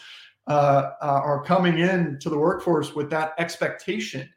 uh, 0.48 0.92
uh, 1.02 1.22
are 1.24 1.44
coming 1.44 1.80
in 1.80 2.20
to 2.20 2.30
the 2.30 2.38
workforce 2.38 2.94
with 2.94 3.10
that 3.10 3.34
expectation. 3.38 4.30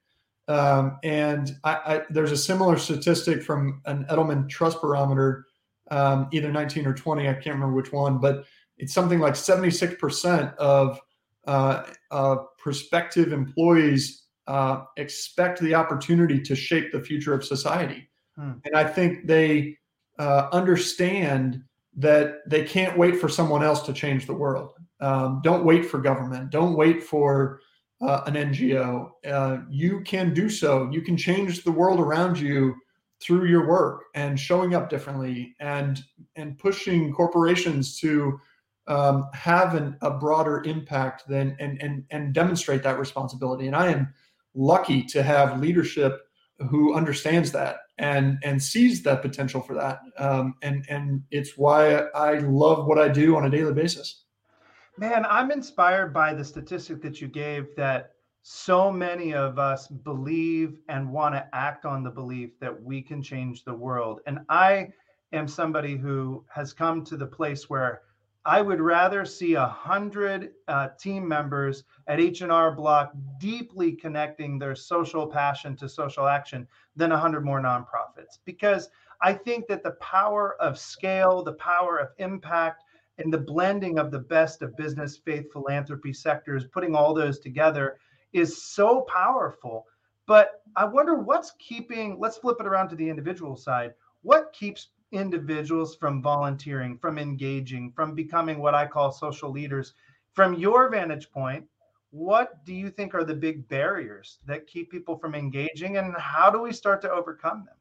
Um, 0.49 0.99
and 1.03 1.53
I, 1.65 1.73
I, 1.75 2.03
there's 2.09 2.33
a 2.33 2.37
similar 2.37 2.79
statistic 2.79 3.43
from 3.43 3.83
an 3.85 4.07
Edelman 4.07 4.49
Trust 4.49 4.81
Barometer, 4.81 5.45
um, 5.91 6.29
either 6.33 6.51
19 6.51 6.87
or 6.87 6.95
20, 6.95 7.29
I 7.29 7.35
can't 7.35 7.55
remember 7.55 7.75
which 7.75 7.93
one, 7.93 8.19
but 8.19 8.45
it's 8.79 8.95
something 8.95 9.19
like 9.19 9.35
76% 9.35 10.55
of 10.57 11.01
uh, 11.47 11.85
uh, 12.11 12.37
prospective 12.59 13.33
employees 13.33 14.25
uh, 14.47 14.85
expect 14.97 15.61
the 15.61 15.75
opportunity 15.75 16.41
to 16.41 16.57
shape 16.57 16.93
the 16.93 17.01
future 17.01 17.35
of 17.35 17.45
society. 17.45 18.09
Hmm. 18.37 18.53
And 18.65 18.75
I 18.75 18.85
think 18.85 19.27
they 19.27 19.77
uh, 20.19 20.49
understand 20.53 21.63
that 21.97 22.49
they 22.49 22.65
can't 22.65 22.97
wait 22.97 23.17
for 23.17 23.29
someone 23.29 23.63
else 23.63 23.83
to 23.83 23.93
change 23.93 24.27
the 24.27 24.35
world. 24.35 24.75
Um, 25.01 25.41
don't 25.43 25.65
wait 25.65 25.87
for 25.87 25.99
government. 25.99 26.51
Don't 26.51 26.75
wait 26.75 27.03
for 27.03 27.61
uh, 28.01 28.23
an 28.27 28.35
NGO. 28.35 29.11
Uh, 29.27 29.59
you 29.71 30.01
can 30.03 30.35
do 30.35 30.49
so. 30.49 30.89
You 30.91 31.03
can 31.03 31.17
change 31.17 31.65
the 31.65 31.73
world 31.73 32.01
around 32.01 32.39
you 32.39 32.75
through 33.21 33.47
your 33.47 33.67
work 33.67 34.05
and 34.15 34.39
showing 34.39 34.75
up 34.75 34.89
differently 34.89 35.55
and 35.61 36.03
and 36.37 36.57
pushing 36.59 37.13
corporations 37.13 37.99
to 38.01 38.41
um, 38.87 39.29
have 39.35 39.75
an, 39.75 39.97
a 40.03 40.11
broader 40.11 40.63
impact 40.65 41.29
than 41.29 41.57
and 41.59 41.81
and 41.83 42.05
and 42.11 42.33
demonstrate 42.33 42.83
that 42.85 42.99
responsibility. 42.99 43.67
And 43.67 43.77
I 43.77 43.91
am 43.91 44.15
lucky 44.55 45.03
to 45.05 45.23
have 45.23 45.61
leadership 45.61 46.21
who 46.71 46.95
understands 46.95 47.53
that 47.53 47.79
and 47.99 48.39
and 48.43 48.63
sees 48.63 49.03
that 49.03 49.23
potential 49.23 49.61
for 49.61 49.75
that. 49.75 50.01
Um, 50.19 50.55
and 50.63 50.85
and 50.89 51.23
it's 51.31 51.57
why 51.57 51.97
I 52.15 52.39
love 52.39 52.87
what 52.87 52.99
I 52.99 53.09
do 53.09 53.37
on 53.37 53.45
a 53.45 53.51
daily 53.51 53.75
basis. 53.75 54.25
Man, 54.99 55.25
I'm 55.31 55.53
inspired 55.53 56.13
by 56.13 56.35
the 56.35 56.45
statistic 56.45 57.01
that 57.03 57.21
you 57.21 57.29
gave 57.29 57.77
that 57.77 58.15
so 58.43 58.91
many 58.91 59.33
of 59.33 59.57
us 59.57 59.87
believe 59.87 60.81
and 60.89 61.13
want 61.13 61.37
to 61.37 61.49
act 61.53 61.85
on 61.85 62.03
the 62.03 62.11
belief 62.11 62.59
that 62.59 62.83
we 62.83 63.01
can 63.01 63.23
change 63.23 63.63
the 63.63 63.75
world. 63.75 64.21
And 64.27 64.41
I 64.49 64.89
am 65.33 65.47
somebody 65.47 65.97
who 65.97 66.45
has 66.49 66.73
come 66.73 67.05
to 67.05 67.17
the 67.17 67.29
place 67.29 67.71
where 67.71 68.03
I 68.45 68.61
would 68.61 68.81
rather 68.81 69.25
see 69.25 69.55
a 69.55 69.69
hundred 69.69 70.51
uh, 70.67 70.89
team 70.99 71.29
members 71.29 71.85
at 72.09 72.19
H&R 72.19 72.73
Block 72.73 73.13
deeply 73.39 73.93
connecting 73.93 74.59
their 74.59 74.75
social 74.75 75.29
passion 75.29 75.77
to 75.77 75.89
social 75.89 76.27
action 76.27 76.67
than 76.97 77.13
a 77.13 77.19
hundred 77.19 77.45
more 77.45 77.61
nonprofits 77.61 78.39
because 78.45 78.89
I 79.23 79.33
think 79.33 79.69
that 79.69 79.85
the 79.85 79.93
power 80.01 80.61
of 80.61 80.77
scale, 80.77 81.45
the 81.45 81.53
power 81.53 81.99
of 81.99 82.09
impact, 82.19 82.83
and 83.19 83.33
the 83.33 83.39
blending 83.39 83.99
of 83.99 84.11
the 84.11 84.19
best 84.19 84.63
of 84.63 84.77
business, 84.77 85.17
faith, 85.17 85.53
philanthropy 85.53 86.13
sectors, 86.13 86.65
putting 86.67 86.95
all 86.95 87.15
those 87.15 87.39
together 87.39 87.99
is 88.33 88.63
so 88.63 89.03
powerful. 89.03 89.87
But 90.27 90.63
I 90.77 90.85
wonder 90.85 91.15
what's 91.15 91.53
keeping, 91.59 92.19
let's 92.21 92.39
flip 92.39 92.59
it 92.61 92.67
around 92.67 92.89
to 92.91 92.97
the 92.97 93.09
individual 93.09 93.57
side. 93.57 93.95
What 94.23 94.53
keeps 94.53 94.89
individuals 95.13 95.97
from 95.97 96.23
volunteering, 96.23 96.99
from 96.99 97.19
engaging, 97.19 97.93
from 97.93 98.15
becoming 98.15 98.59
what 98.59 98.75
I 98.75 98.87
call 98.87 99.11
social 99.11 99.51
leaders. 99.51 99.95
From 100.33 100.55
your 100.55 100.91
vantage 100.91 101.31
point, 101.31 101.65
what 102.11 102.65
do 102.65 102.75
you 102.75 102.91
think 102.91 103.15
are 103.15 103.25
the 103.25 103.35
big 103.35 103.69
barriers 103.69 104.39
that 104.47 104.67
keep 104.67 104.91
people 104.91 105.19
from 105.19 105.35
engaging 105.35 105.97
and 105.97 106.15
how 106.17 106.51
do 106.51 106.61
we 106.61 106.73
start 106.73 107.03
to 107.03 107.11
overcome 107.11 107.65
them? 107.65 107.77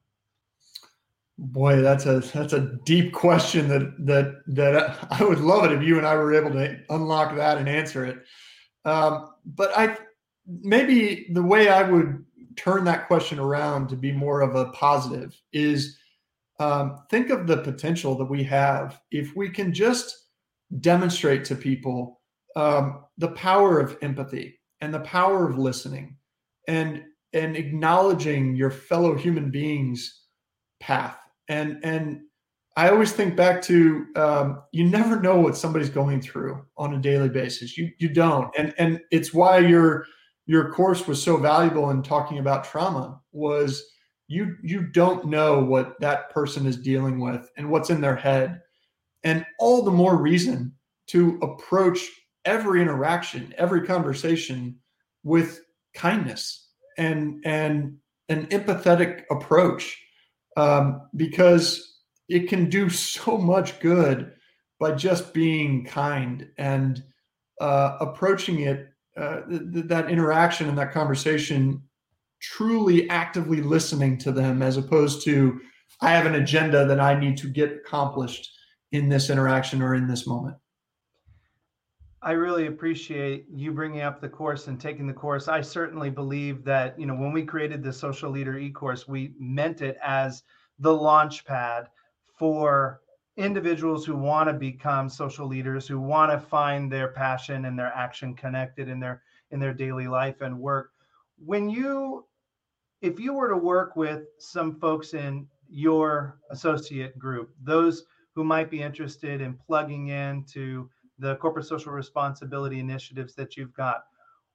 Boy, 1.39 1.81
that's 1.81 2.07
a 2.07 2.19
that's 2.19 2.53
a 2.53 2.77
deep 2.83 3.13
question 3.13 3.67
that 3.67 3.93
that 4.05 4.41
that 4.47 4.97
I 5.11 5.23
would 5.23 5.39
love 5.39 5.65
it 5.65 5.71
if 5.71 5.83
you 5.83 5.97
and 5.97 6.07
I 6.07 6.15
were 6.15 6.33
able 6.33 6.51
to 6.51 6.79
unlock 6.89 7.35
that 7.35 7.57
and 7.57 7.69
answer 7.69 8.05
it. 8.05 8.23
Um, 8.85 9.33
but 9.45 9.71
I 9.77 9.97
maybe 10.47 11.27
the 11.33 11.43
way 11.43 11.69
I 11.69 11.83
would 11.83 12.25
turn 12.55 12.85
that 12.85 13.07
question 13.07 13.37
around 13.37 13.87
to 13.89 13.95
be 13.95 14.11
more 14.11 14.41
of 14.41 14.55
a 14.55 14.71
positive 14.71 15.39
is 15.53 15.97
um, 16.59 17.03
think 17.11 17.29
of 17.29 17.45
the 17.45 17.57
potential 17.57 18.15
that 18.15 18.25
we 18.25 18.43
have 18.43 18.99
if 19.11 19.35
we 19.35 19.49
can 19.49 19.71
just 19.71 20.29
demonstrate 20.79 21.45
to 21.45 21.55
people 21.55 22.19
um, 22.55 23.03
the 23.19 23.29
power 23.29 23.79
of 23.79 23.95
empathy 24.01 24.59
and 24.81 24.91
the 24.91 25.01
power 25.01 25.47
of 25.47 25.59
listening 25.59 26.17
and 26.67 27.03
and 27.33 27.55
acknowledging 27.55 28.55
your 28.55 28.71
fellow 28.71 29.13
human 29.13 29.51
beings 29.51 30.23
path 30.79 31.19
and 31.47 31.79
and 31.83 32.21
i 32.75 32.89
always 32.89 33.11
think 33.11 33.35
back 33.35 33.61
to 33.61 34.05
um, 34.15 34.61
you 34.71 34.83
never 34.83 35.19
know 35.19 35.39
what 35.39 35.57
somebody's 35.57 35.89
going 35.89 36.21
through 36.21 36.63
on 36.77 36.93
a 36.93 36.99
daily 36.99 37.29
basis. 37.29 37.77
You 37.77 37.91
you 37.97 38.09
don't. 38.09 38.53
And 38.57 38.73
and 38.77 39.01
it's 39.11 39.33
why 39.33 39.57
your 39.57 40.05
your 40.45 40.71
course 40.71 41.07
was 41.07 41.21
so 41.21 41.37
valuable 41.37 41.89
in 41.89 42.01
talking 42.01 42.37
about 42.37 42.63
trauma 42.63 43.19
was 43.31 43.83
you 44.27 44.55
you 44.63 44.83
don't 44.83 45.25
know 45.25 45.63
what 45.63 45.99
that 45.99 46.29
person 46.29 46.65
is 46.65 46.77
dealing 46.77 47.19
with 47.19 47.49
and 47.57 47.69
what's 47.69 47.89
in 47.89 48.01
their 48.01 48.15
head. 48.15 48.61
And 49.23 49.45
all 49.59 49.83
the 49.83 49.91
more 49.91 50.15
reason 50.17 50.73
to 51.07 51.39
approach 51.41 51.99
every 52.45 52.81
interaction 52.81 53.53
every 53.57 53.85
conversation 53.85 54.77
with 55.23 55.61
kindness 55.93 56.69
and 56.97 57.41
and 57.45 57.97
an 58.29 58.45
empathetic 58.47 59.23
approach 59.31 60.01
um, 60.57 61.07
because 61.15 62.01
it 62.27 62.49
can 62.49 62.69
do 62.69 62.89
so 62.89 63.37
much 63.37 63.79
good 63.79 64.33
by 64.79 64.91
just 64.91 65.33
being 65.33 65.85
kind 65.85 66.49
and 66.57 67.03
uh, 67.61 67.97
approaching 68.01 68.61
it 68.61 68.89
uh, 69.15 69.41
th- 69.49 69.85
that 69.85 70.09
interaction 70.09 70.67
and 70.67 70.77
that 70.77 70.91
conversation 70.91 71.81
truly 72.41 73.09
actively 73.09 73.61
listening 73.61 74.17
to 74.17 74.31
them 74.31 74.61
as 74.61 74.77
opposed 74.77 75.23
to 75.23 75.59
I 76.01 76.11
have 76.11 76.25
an 76.25 76.35
agenda 76.35 76.85
that 76.85 76.99
I 76.99 77.19
need 77.19 77.37
to 77.37 77.47
get 77.47 77.71
accomplished 77.71 78.51
in 78.91 79.09
this 79.09 79.29
interaction 79.29 79.81
or 79.81 79.95
in 79.95 80.07
this 80.07 80.27
moment. 80.27 80.57
I 82.27 82.31
really 82.31 82.67
appreciate 82.67 83.45
you 83.49 83.71
bringing 83.71 84.01
up 84.01 84.19
the 84.19 84.27
course 84.27 84.67
and 84.67 84.77
taking 84.77 85.07
the 85.07 85.13
course. 85.13 85.47
I 85.47 85.61
certainly 85.61 86.09
believe 86.09 86.65
that, 86.65 86.99
you 86.99 87.05
know, 87.05 87.15
when 87.15 87.31
we 87.31 87.45
created 87.45 87.81
the 87.81 87.93
social 87.93 88.29
leader 88.29 88.57
e-course, 88.57 89.07
we 89.07 89.33
meant 89.39 89.81
it 89.81 89.97
as 90.03 90.43
the 90.77 90.93
launch 90.93 91.45
pad 91.45 91.87
for 92.37 92.99
individuals 93.37 94.05
who 94.05 94.17
want 94.17 94.49
to 94.49 94.53
become 94.53 95.07
social 95.07 95.47
leaders, 95.47 95.87
who 95.87 96.01
want 96.01 96.29
to 96.33 96.37
find 96.37 96.91
their 96.91 97.07
passion 97.07 97.63
and 97.63 97.79
their 97.79 97.93
action 97.95 98.35
connected 98.35 98.89
in 98.89 98.99
their 98.99 99.23
in 99.51 99.61
their 99.61 99.73
daily 99.73 100.09
life 100.09 100.41
and 100.41 100.59
work 100.59 100.91
when 101.37 101.69
you 101.69 102.25
if 103.01 103.21
you 103.21 103.31
were 103.31 103.47
to 103.47 103.55
work 103.55 103.95
with 103.95 104.25
some 104.37 104.77
folks 104.81 105.13
in 105.13 105.47
your 105.69 106.39
associate 106.51 107.17
group 107.17 107.55
those 107.63 108.03
who 108.35 108.43
might 108.43 108.69
be 108.69 108.81
interested 108.81 109.39
in 109.39 109.53
plugging 109.53 110.07
into 110.07 110.89
the 111.19 111.35
corporate 111.35 111.65
social 111.65 111.91
responsibility 111.91 112.79
initiatives 112.79 113.35
that 113.35 113.57
you've 113.57 113.73
got 113.73 114.03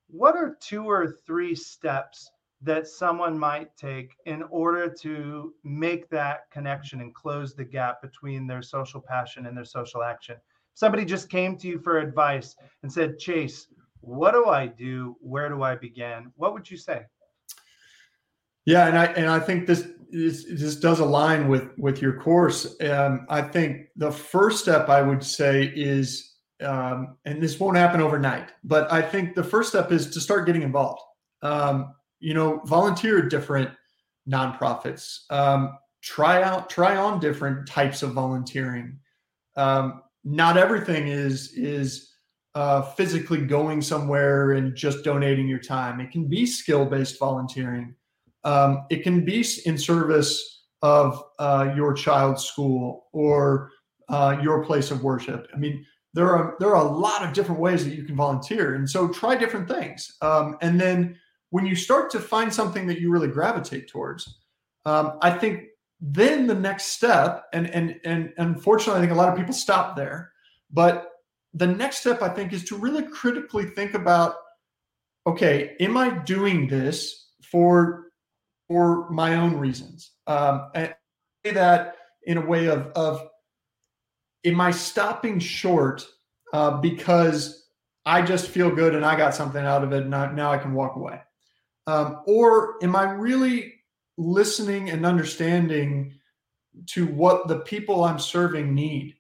what 0.09 0.37
are 0.37 0.57
two 0.61 0.85
or 0.85 1.17
three 1.27 1.55
steps 1.55 2.31
that 2.61 2.87
someone 2.87 3.37
might 3.37 3.77
take 3.77 4.15
in 4.27 4.43
order 4.45 4.89
to 4.89 5.53
make 5.65 6.09
that 6.11 6.51
connection 6.51 7.01
and 7.01 7.15
close 7.15 7.55
the 7.55 7.65
gap 7.65 8.01
between 8.03 8.47
their 8.47 8.63
social 8.63 9.01
passion 9.01 9.47
and 9.47 9.57
their 9.57 9.65
social 9.65 10.03
action 10.03 10.37
somebody 10.75 11.05
just 11.05 11.29
came 11.29 11.57
to 11.57 11.67
you 11.67 11.79
for 11.79 11.99
advice 11.99 12.55
and 12.83 12.93
said 12.93 13.19
chase 13.19 13.69
what 14.03 14.33
do 14.33 14.47
I 14.47 14.67
do? 14.67 15.17
Where 15.21 15.49
do 15.49 15.63
I 15.63 15.77
begin? 15.77 16.33
What 16.37 16.53
would 16.53 16.71
you 16.71 16.77
say? 16.77 17.07
Yeah, 18.67 18.87
and 18.87 18.99
I 18.99 19.07
and 19.07 19.29
I 19.29 19.41
think 19.41 19.67
this 19.67 19.89
this, 20.11 20.45
this 20.45 20.77
does 20.77 21.01
align 21.01 21.49
with 21.49 21.71
with 21.79 22.03
your 22.03 22.21
course. 22.21 22.77
Um, 22.83 23.27
I 23.29 23.43
think 23.43 23.87
the 23.97 24.13
first 24.13 24.61
step 24.61 24.89
I 24.89 25.03
would 25.03 25.25
say 25.25 25.73
is, 25.75 26.32
um, 26.63 27.17
and 27.25 27.43
this 27.43 27.59
won't 27.59 27.77
happen 27.77 28.01
overnight, 28.01 28.53
but 28.65 28.91
I 28.93 29.03
think 29.03 29.35
the 29.35 29.45
first 29.45 29.71
step 29.71 29.93
is 29.93 30.11
to 30.11 30.21
start 30.21 30.47
getting 30.47 30.63
involved. 30.63 31.01
Um, 31.43 31.95
you 32.21 32.35
know, 32.35 32.61
volunteer 32.65 33.23
different 33.23 33.71
nonprofits. 34.29 35.31
Um, 35.31 35.77
try 36.03 36.43
out, 36.43 36.71
try 36.71 36.97
on 36.97 37.21
different 37.21 37.67
types 37.67 38.03
of 38.03 38.13
volunteering. 38.13 38.99
Um, 39.57 40.03
not 40.25 40.57
everything 40.57 41.09
is 41.09 41.53
is 41.55 42.13
uh, 42.55 42.83
physically 42.83 43.41
going 43.41 43.81
somewhere 43.81 44.53
and 44.53 44.77
just 44.77 45.05
donating 45.05 45.49
your 45.49 45.59
time. 45.59 46.01
It 46.01 46.11
can 46.11 46.29
be 46.29 46.47
skill 46.47 46.85
based 46.85 47.19
volunteering. 47.19 47.95
Um, 48.45 48.85
it 48.91 49.03
can 49.03 49.25
be 49.25 49.45
in 49.65 49.79
service 49.79 50.65
of 50.83 51.23
uh, 51.39 51.73
your 51.77 51.95
child's 51.95 52.45
school 52.45 53.07
or 53.13 53.71
uh, 54.09 54.37
your 54.43 54.65
place 54.65 54.91
of 54.91 55.03
worship. 55.03 55.49
I 55.55 55.57
mean, 55.57 55.87
there 56.15 56.31
are 56.31 56.57
there 56.61 56.75
are 56.75 56.85
a 56.85 56.91
lot 56.91 57.25
of 57.25 57.33
different 57.33 57.61
ways 57.61 57.85
that 57.85 57.95
you 57.95 58.05
can 58.05 58.17
volunteer, 58.17 58.75
and 58.75 58.89
so 58.89 59.09
try 59.09 59.35
different 59.35 59.69
things. 59.69 60.17
Um, 60.21 60.57
and 60.61 60.81
then 60.81 61.19
when 61.51 61.67
you 61.67 61.75
start 61.75 62.11
to 62.11 62.21
find 62.21 62.53
something 62.53 62.87
that 62.87 63.01
you 63.01 63.11
really 63.11 63.29
gravitate 63.29 63.89
towards, 63.89 64.39
um, 64.85 65.19
I 65.23 65.31
think 65.31 65.65
then 66.01 66.47
the 66.47 66.55
next 66.55 66.87
step, 66.89 67.45
and 67.53 67.69
and 67.71 67.99
and 68.05 68.33
unfortunately, 68.37 68.99
I 68.99 69.01
think 69.03 69.13
a 69.13 69.17
lot 69.17 69.29
of 69.29 69.37
people 69.37 69.55
stop 69.55 69.97
there, 69.97 70.33
but 70.71 71.09
the 71.55 71.67
next 71.67 71.99
step 71.99 72.23
I 72.23 72.29
think 72.29 72.53
is 72.53 72.65
to 72.65 72.77
really 72.77 73.05
critically 73.05 73.67
think 73.67 73.95
about 73.95 74.37
okay, 75.27 75.77
am 75.79 75.97
I 75.97 76.11
doing 76.11 76.67
this 76.67 77.29
for 77.43 78.09
for 78.69 79.09
my 79.11 79.37
own 79.37 79.57
reasons? 79.57 80.13
Um, 80.27 80.71
and 80.75 80.95
say 81.45 81.53
that 81.53 81.97
in 82.25 82.39
a 82.39 82.45
way 82.45 82.67
of 82.67 82.87
of 82.89 83.29
am 84.45 84.61
I 84.61 84.71
stopping 84.71 85.39
short 85.39 86.07
uh, 86.53 86.79
because 86.79 87.67
I 88.05 88.23
just 88.23 88.49
feel 88.49 88.75
good 88.75 88.95
and 88.95 89.05
I 89.05 89.17
got 89.17 89.35
something 89.35 89.65
out 89.65 89.85
of 89.85 89.93
it 89.93 90.03
and 90.03 90.11
now 90.11 90.51
I 90.51 90.59
can 90.59 90.75
walk 90.75 90.97
away? 90.97 91.21
Um, 91.87 92.23
or 92.27 92.83
am 92.83 92.95
I 92.95 93.11
really 93.13 93.75
listening 94.17 94.91
and 94.91 95.07
understanding 95.07 96.15
to 96.87 97.07
what 97.07 97.49
the 97.49 97.61
people 97.61 98.05
I'm 98.05 98.19
serving 98.19 98.75
need? 98.75 99.15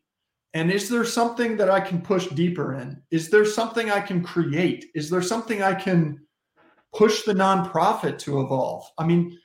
And 0.55 0.71
is 0.71 0.89
there 0.89 1.05
something 1.05 1.57
that 1.57 1.71
I 1.71 1.81
can 1.81 2.01
push 2.03 2.27
deeper 2.29 2.75
in? 2.75 3.03
Is 3.11 3.31
there 3.31 3.45
something 3.45 3.91
I 3.91 4.01
can 4.01 4.23
create? 4.23 4.87
Is 4.95 5.09
there 5.09 5.23
something 5.23 5.63
I 5.63 5.75
can 5.75 6.21
push 6.95 7.23
the 7.23 7.33
nonprofit 7.33 8.19
to 8.19 8.43
evolve? 8.43 8.85
I 8.99 9.07
mean, 9.07 9.39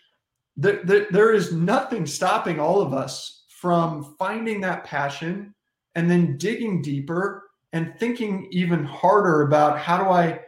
there, 0.57 0.81
there, 0.83 1.07
there 1.11 1.33
is 1.33 1.53
nothing 1.53 2.05
stopping 2.05 2.59
all 2.59 2.81
of 2.81 2.93
us 2.93 3.45
from 3.49 4.15
finding 4.19 4.59
that 4.61 4.83
passion 4.83 5.53
and 5.97 6.09
then 6.09 6.37
digging 6.37 6.81
deeper 6.81 7.49
and 7.73 7.93
thinking 7.99 8.47
even 8.51 8.85
harder 8.85 9.41
about 9.41 9.79
how 9.79 9.97
do 9.97 10.09
I 10.09 10.39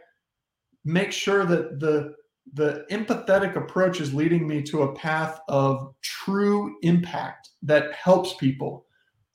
make 0.84 1.12
sure 1.12 1.44
that 1.44 1.80
the 1.80 2.14
the 2.54 2.84
empathetic 2.90 3.56
approach 3.56 4.00
is 4.00 4.14
leading 4.14 4.46
me 4.46 4.62
to 4.62 4.82
a 4.82 4.94
path 4.94 5.40
of 5.48 5.94
true 6.02 6.76
impact 6.82 7.50
that 7.62 7.92
helps 7.92 8.34
people, 8.34 8.86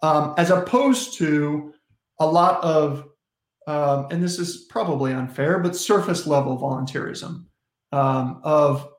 um, 0.02 0.34
as 0.38 0.50
opposed 0.50 1.14
to 1.18 1.74
a 2.20 2.26
lot 2.26 2.62
of, 2.62 3.06
um, 3.68 4.08
and 4.12 4.22
this 4.22 4.38
is 4.38 4.66
probably 4.70 5.14
unfair, 5.14 5.60
but 5.60 5.76
surface 5.76 6.28
level 6.28 6.58
volunteerism 6.58 7.46
um, 7.94 8.42
of 8.44 8.90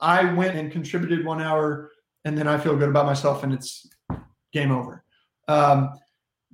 I 0.00 0.32
went 0.34 0.56
and 0.56 0.70
contributed 0.70 1.24
one 1.24 1.40
hour 1.40 1.90
and 2.24 2.36
then 2.38 2.46
I 2.46 2.58
feel 2.58 2.76
good 2.76 2.90
about 2.90 3.06
myself 3.06 3.42
and 3.42 3.52
it's 3.52 3.88
game 4.52 4.70
over. 4.70 5.04
Um, 5.48 5.90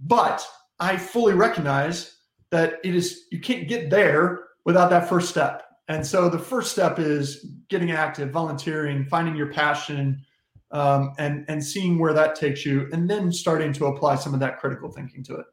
but 0.01 0.45
I 0.79 0.97
fully 0.97 1.35
recognize 1.35 2.17
that 2.51 2.75
it 2.85 2.95
is 2.95 3.27
you 3.31 3.41
can't 3.41 3.69
get 3.69 3.91
there 3.91 4.45
without 4.65 4.91
that 4.91 5.09
first 5.09 5.29
step. 5.29 5.65
And 5.89 6.07
so 6.07 6.29
the 6.29 6.39
first 6.39 6.73
step 6.73 6.99
is 6.99 7.47
getting 7.69 7.91
active, 7.91 8.31
volunteering, 8.31 9.05
finding 9.07 9.37
your 9.37 9.53
passion, 9.53 10.25
um, 10.71 11.13
and 11.19 11.45
and 11.49 11.65
seeing 11.65 11.99
where 11.99 12.13
that 12.13 12.37
takes 12.37 12.65
you, 12.65 12.89
and 12.93 13.11
then 13.11 13.33
starting 13.33 13.73
to 13.75 13.87
apply 13.87 14.15
some 14.15 14.35
of 14.35 14.41
that 14.41 14.59
critical 14.59 14.91
thinking 14.91 15.25
to 15.25 15.35
it. 15.37 15.47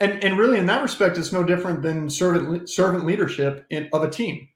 And 0.00 0.22
and 0.24 0.38
really, 0.38 0.58
in 0.58 0.66
that 0.66 0.82
respect, 0.82 1.18
it's 1.18 1.32
no 1.32 1.44
different 1.44 1.82
than 1.82 2.08
servant 2.08 2.68
servant 2.68 3.04
leadership 3.04 3.66
in, 3.70 3.88
of 3.92 4.02
a 4.02 4.10
team. 4.10 4.48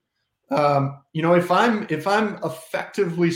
Um, 0.50 1.02
you 1.12 1.22
know, 1.22 1.34
if 1.34 1.50
I'm 1.50 1.86
if 1.90 2.06
I'm 2.06 2.38
effectively 2.42 3.32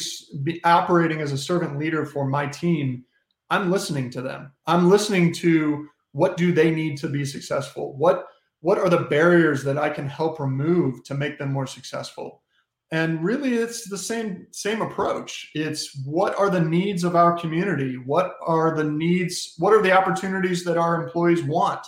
operating 0.64 1.20
as 1.20 1.32
a 1.32 1.38
servant 1.38 1.78
leader 1.78 2.04
for 2.04 2.26
my 2.26 2.46
team, 2.46 3.04
I'm 3.50 3.70
listening 3.70 4.10
to 4.10 4.22
them. 4.22 4.52
I'm 4.66 4.88
listening 4.88 5.32
to 5.34 5.88
what 6.12 6.36
do 6.36 6.52
they 6.52 6.70
need 6.70 6.96
to 6.98 7.08
be 7.08 7.24
successful. 7.24 7.96
What 7.96 8.26
what 8.60 8.78
are 8.78 8.88
the 8.88 9.06
barriers 9.10 9.62
that 9.64 9.76
I 9.76 9.90
can 9.90 10.08
help 10.08 10.40
remove 10.40 11.04
to 11.04 11.14
make 11.14 11.38
them 11.38 11.52
more 11.52 11.66
successful? 11.66 12.42
And 12.90 13.22
really, 13.22 13.54
it's 13.54 13.88
the 13.88 13.98
same 13.98 14.46
same 14.52 14.80
approach. 14.80 15.50
It's 15.54 16.00
what 16.04 16.38
are 16.38 16.50
the 16.50 16.60
needs 16.60 17.04
of 17.04 17.16
our 17.16 17.36
community? 17.36 17.96
What 17.96 18.36
are 18.40 18.74
the 18.76 18.84
needs? 18.84 19.54
What 19.58 19.72
are 19.72 19.82
the 19.82 19.92
opportunities 19.92 20.64
that 20.64 20.78
our 20.78 21.02
employees 21.02 21.42
want? 21.42 21.84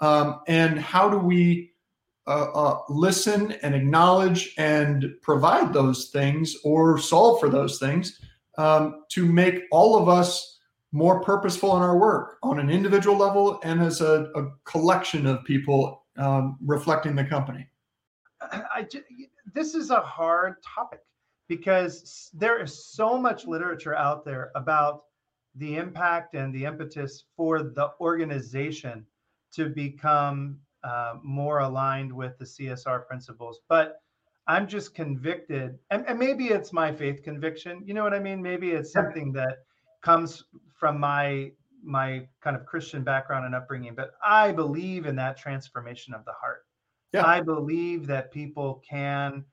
Um, 0.00 0.40
and 0.48 0.78
how 0.78 1.08
do 1.08 1.18
we 1.18 1.72
uh, 2.26 2.50
uh, 2.54 2.78
listen 2.88 3.52
and 3.62 3.74
acknowledge 3.74 4.54
and 4.56 5.14
provide 5.22 5.72
those 5.72 6.06
things 6.06 6.56
or 6.64 6.98
solve 6.98 7.40
for 7.40 7.48
those 7.48 7.78
things 7.78 8.18
um, 8.56 9.02
to 9.10 9.26
make 9.26 9.64
all 9.70 9.98
of 9.98 10.08
us 10.08 10.53
more 10.94 11.20
purposeful 11.20 11.76
in 11.76 11.82
our 11.82 11.98
work 11.98 12.38
on 12.44 12.60
an 12.60 12.70
individual 12.70 13.16
level 13.16 13.58
and 13.64 13.82
as 13.82 14.00
a, 14.00 14.30
a 14.36 14.48
collection 14.62 15.26
of 15.26 15.42
people 15.44 16.04
um, 16.18 16.56
reflecting 16.64 17.16
the 17.16 17.24
company. 17.24 17.68
I, 18.40 18.86
this 19.52 19.74
is 19.74 19.90
a 19.90 20.00
hard 20.00 20.62
topic 20.62 21.00
because 21.48 22.30
there 22.32 22.62
is 22.62 22.86
so 22.86 23.18
much 23.18 23.44
literature 23.44 23.96
out 23.96 24.24
there 24.24 24.52
about 24.54 25.06
the 25.56 25.76
impact 25.76 26.34
and 26.34 26.54
the 26.54 26.64
impetus 26.64 27.24
for 27.36 27.64
the 27.64 27.90
organization 28.00 29.04
to 29.52 29.70
become 29.70 30.60
uh, 30.84 31.14
more 31.24 31.58
aligned 31.58 32.12
with 32.12 32.38
the 32.38 32.44
CSR 32.44 33.04
principles. 33.08 33.60
But 33.68 34.00
I'm 34.46 34.68
just 34.68 34.94
convicted, 34.94 35.76
and, 35.90 36.04
and, 36.06 36.18
maybe 36.18 36.48
it's 36.48 36.72
my 36.72 36.92
faith 36.92 37.22
conviction. 37.24 37.82
You 37.84 37.94
know 37.94 38.04
what 38.04 38.12
I 38.12 38.20
mean? 38.20 38.42
Maybe 38.42 38.72
it's 38.72 38.92
something 38.92 39.32
that 39.32 39.64
comes 40.04 40.44
from 40.84 41.00
my 41.00 41.50
my 41.82 42.28
kind 42.42 42.54
of 42.54 42.66
Christian 42.66 43.02
background 43.02 43.46
and 43.46 43.54
upbringing. 43.54 43.94
But 43.94 44.16
I 44.22 44.52
believe 44.52 45.06
in 45.06 45.16
that 45.16 45.38
transformation 45.38 46.12
of 46.12 46.26
the 46.26 46.32
heart. 46.32 46.66
Yeah. 47.14 47.24
I 47.24 47.40
believe 47.40 48.06
that 48.08 48.30
people 48.30 48.82
can 48.86 49.46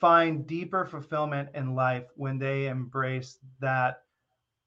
find 0.00 0.44
deeper 0.48 0.84
fulfillment 0.84 1.50
in 1.54 1.76
life 1.76 2.06
when 2.16 2.36
they 2.36 2.66
embrace 2.66 3.38
that 3.60 3.98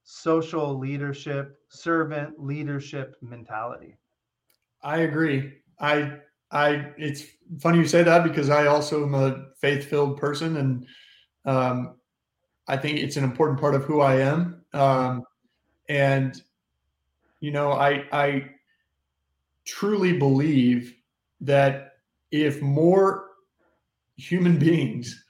social 0.06 0.80
leadership, 0.80 1.58
servant 1.68 2.40
leadership 2.40 3.18
mentality. 3.22 3.98
I 4.84 5.00
agree. 5.00 5.52
I 5.82 6.14
I 6.50 6.94
it's 6.98 7.26
funny 7.60 7.80
you 7.80 7.88
say 7.88 8.04
that 8.04 8.24
because 8.24 8.50
I 8.50 8.68
also 8.68 9.04
am 9.04 9.16
a 9.16 9.48
faith-filled 9.60 10.16
person 10.16 10.56
and 10.56 10.88
um, 11.44 11.96
I 12.70 12.78
think 12.78 13.00
it's 13.00 13.18
an 13.18 13.26
important 13.26 13.60
part 13.60 13.76
of 13.76 13.84
who 13.84 14.00
I 14.00 14.22
am. 14.22 14.64
Um, 14.72 15.24
and 15.90 16.42
you 17.40 17.52
know, 17.52 17.72
I 17.74 18.06
I 18.12 18.50
truly 19.66 20.18
believe 20.18 20.96
that 21.42 21.94
if 22.32 22.62
more 22.62 23.30
human 24.16 24.58
beings 24.66 25.24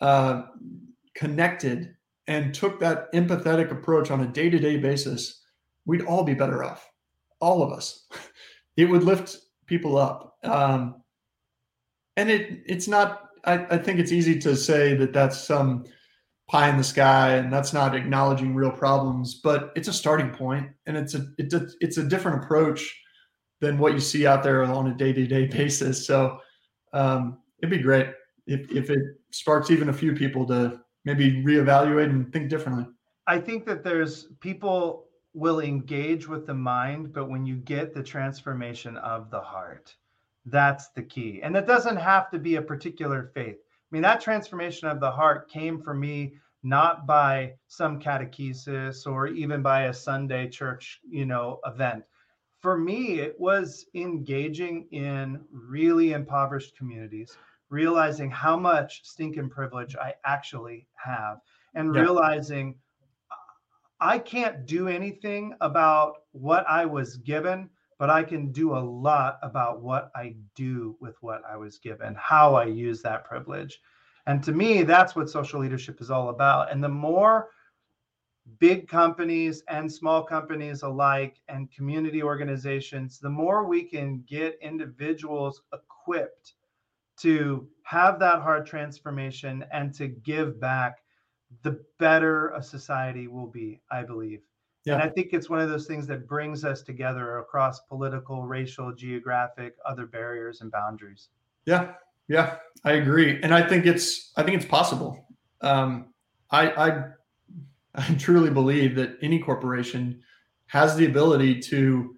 uh, 0.00 0.42
connected 1.14 1.94
and 2.26 2.54
took 2.54 2.80
that 2.80 3.12
empathetic 3.12 3.70
approach 3.70 4.10
on 4.10 4.20
a 4.20 4.26
day-to-day 4.26 4.76
basis, 4.78 5.42
we'd 5.84 6.02
all 6.02 6.22
be 6.24 6.34
better 6.34 6.62
off. 6.62 6.88
All 7.40 7.62
of 7.62 7.72
us. 7.72 8.06
It 8.76 8.88
would 8.88 9.02
lift 9.02 9.36
people 9.66 9.98
up. 9.98 10.38
Um, 10.42 11.02
and 12.16 12.30
it 12.30 12.62
it's 12.66 12.88
not. 12.88 13.28
I, 13.44 13.66
I 13.74 13.78
think 13.78 13.98
it's 13.98 14.12
easy 14.12 14.38
to 14.38 14.56
say 14.56 14.94
that 14.94 15.12
that's 15.12 15.38
some 15.38 15.84
pie 16.50 16.68
in 16.68 16.76
the 16.76 16.84
sky 16.84 17.34
and 17.34 17.52
that's 17.52 17.72
not 17.72 17.94
acknowledging 17.94 18.54
real 18.54 18.72
problems, 18.72 19.36
but 19.36 19.72
it's 19.76 19.86
a 19.86 19.92
starting 19.92 20.30
point 20.30 20.68
and 20.86 20.96
it's 20.96 21.14
a 21.14 21.26
it's 21.38 21.54
a, 21.54 21.68
it's 21.80 21.96
a 21.98 22.02
different 22.02 22.42
approach 22.42 23.00
than 23.60 23.78
what 23.78 23.92
you 23.92 24.00
see 24.00 24.26
out 24.26 24.42
there 24.42 24.64
on 24.64 24.88
a 24.88 24.94
day 24.94 25.12
to 25.12 25.26
day 25.26 25.46
basis. 25.46 26.04
So 26.04 26.40
um, 26.92 27.38
it'd 27.62 27.70
be 27.70 27.82
great 27.82 28.08
if 28.46 28.68
if 28.72 28.90
it 28.90 29.02
sparks 29.30 29.70
even 29.70 29.90
a 29.90 29.92
few 29.92 30.12
people 30.12 30.44
to 30.46 30.80
maybe 31.04 31.42
reevaluate 31.44 32.10
and 32.10 32.32
think 32.32 32.50
differently. 32.50 32.86
I 33.28 33.38
think 33.38 33.64
that 33.66 33.84
there's 33.84 34.26
people 34.40 35.06
will 35.34 35.60
engage 35.60 36.26
with 36.26 36.46
the 36.46 36.54
mind, 36.54 37.12
but 37.12 37.30
when 37.30 37.46
you 37.46 37.56
get 37.56 37.94
the 37.94 38.02
transformation 38.02 38.96
of 38.96 39.30
the 39.30 39.40
heart, 39.40 39.94
that's 40.46 40.88
the 40.88 41.02
key. 41.02 41.40
And 41.44 41.56
it 41.56 41.68
doesn't 41.68 41.96
have 41.96 42.28
to 42.32 42.40
be 42.40 42.56
a 42.56 42.62
particular 42.62 43.30
faith. 43.34 43.58
I 43.90 43.96
mean, 43.96 44.02
that 44.02 44.20
transformation 44.20 44.88
of 44.88 45.00
the 45.00 45.10
heart 45.10 45.50
came 45.50 45.82
for 45.82 45.94
me 45.94 46.34
not 46.62 47.06
by 47.06 47.54
some 47.66 47.98
catechesis 47.98 49.06
or 49.06 49.26
even 49.26 49.62
by 49.62 49.84
a 49.84 49.94
Sunday 49.94 50.48
church, 50.48 51.00
you 51.08 51.26
know, 51.26 51.58
event. 51.66 52.04
For 52.60 52.76
me, 52.76 53.20
it 53.20 53.34
was 53.40 53.86
engaging 53.94 54.86
in 54.92 55.40
really 55.50 56.12
impoverished 56.12 56.76
communities, 56.76 57.36
realizing 57.70 58.30
how 58.30 58.56
much 58.56 59.00
stinking 59.04 59.48
privilege 59.48 59.96
I 59.96 60.14
actually 60.24 60.86
have, 60.96 61.40
and 61.74 61.94
yeah. 61.94 62.02
realizing 62.02 62.76
uh, 63.30 63.34
I 64.00 64.18
can't 64.18 64.66
do 64.66 64.88
anything 64.88 65.54
about 65.62 66.16
what 66.32 66.64
I 66.68 66.84
was 66.84 67.16
given, 67.16 67.70
but 68.00 68.08
I 68.08 68.22
can 68.22 68.50
do 68.50 68.74
a 68.74 68.80
lot 68.80 69.38
about 69.42 69.82
what 69.82 70.10
I 70.16 70.34
do 70.54 70.96
with 71.00 71.16
what 71.20 71.42
I 71.46 71.58
was 71.58 71.76
given, 71.76 72.16
how 72.18 72.54
I 72.54 72.64
use 72.64 73.02
that 73.02 73.26
privilege. 73.26 73.78
And 74.26 74.42
to 74.42 74.52
me, 74.52 74.84
that's 74.84 75.14
what 75.14 75.28
social 75.28 75.60
leadership 75.60 76.00
is 76.00 76.10
all 76.10 76.30
about. 76.30 76.72
And 76.72 76.82
the 76.82 76.88
more 76.88 77.50
big 78.58 78.88
companies 78.88 79.62
and 79.68 79.92
small 79.92 80.22
companies 80.22 80.82
alike 80.82 81.42
and 81.48 81.70
community 81.70 82.22
organizations, 82.22 83.18
the 83.18 83.28
more 83.28 83.66
we 83.66 83.82
can 83.82 84.24
get 84.26 84.58
individuals 84.62 85.60
equipped 85.74 86.54
to 87.18 87.68
have 87.82 88.18
that 88.18 88.40
hard 88.40 88.64
transformation 88.64 89.62
and 89.72 89.92
to 89.92 90.08
give 90.08 90.58
back 90.58 91.02
the 91.64 91.84
better 91.98 92.48
a 92.52 92.62
society 92.62 93.28
will 93.28 93.48
be, 93.48 93.82
I 93.90 94.04
believe. 94.04 94.40
Yeah. 94.84 94.94
And 94.94 95.02
I 95.02 95.08
think 95.08 95.28
it's 95.32 95.50
one 95.50 95.60
of 95.60 95.68
those 95.68 95.86
things 95.86 96.06
that 96.06 96.26
brings 96.26 96.64
us 96.64 96.82
together 96.82 97.38
across 97.38 97.80
political, 97.80 98.44
racial, 98.44 98.94
geographic, 98.94 99.74
other 99.84 100.06
barriers 100.06 100.62
and 100.62 100.70
boundaries. 100.70 101.28
Yeah, 101.66 101.92
yeah, 102.28 102.56
I 102.84 102.92
agree, 102.92 103.40
and 103.42 103.52
I 103.52 103.66
think 103.66 103.86
it's 103.86 104.32
I 104.36 104.42
think 104.42 104.56
it's 104.56 104.70
possible. 104.70 105.26
Um, 105.60 106.06
I, 106.50 106.70
I 106.70 107.04
I 107.94 108.14
truly 108.14 108.50
believe 108.50 108.94
that 108.96 109.18
any 109.20 109.40
corporation 109.40 110.22
has 110.66 110.96
the 110.96 111.06
ability 111.06 111.58
to 111.60 112.16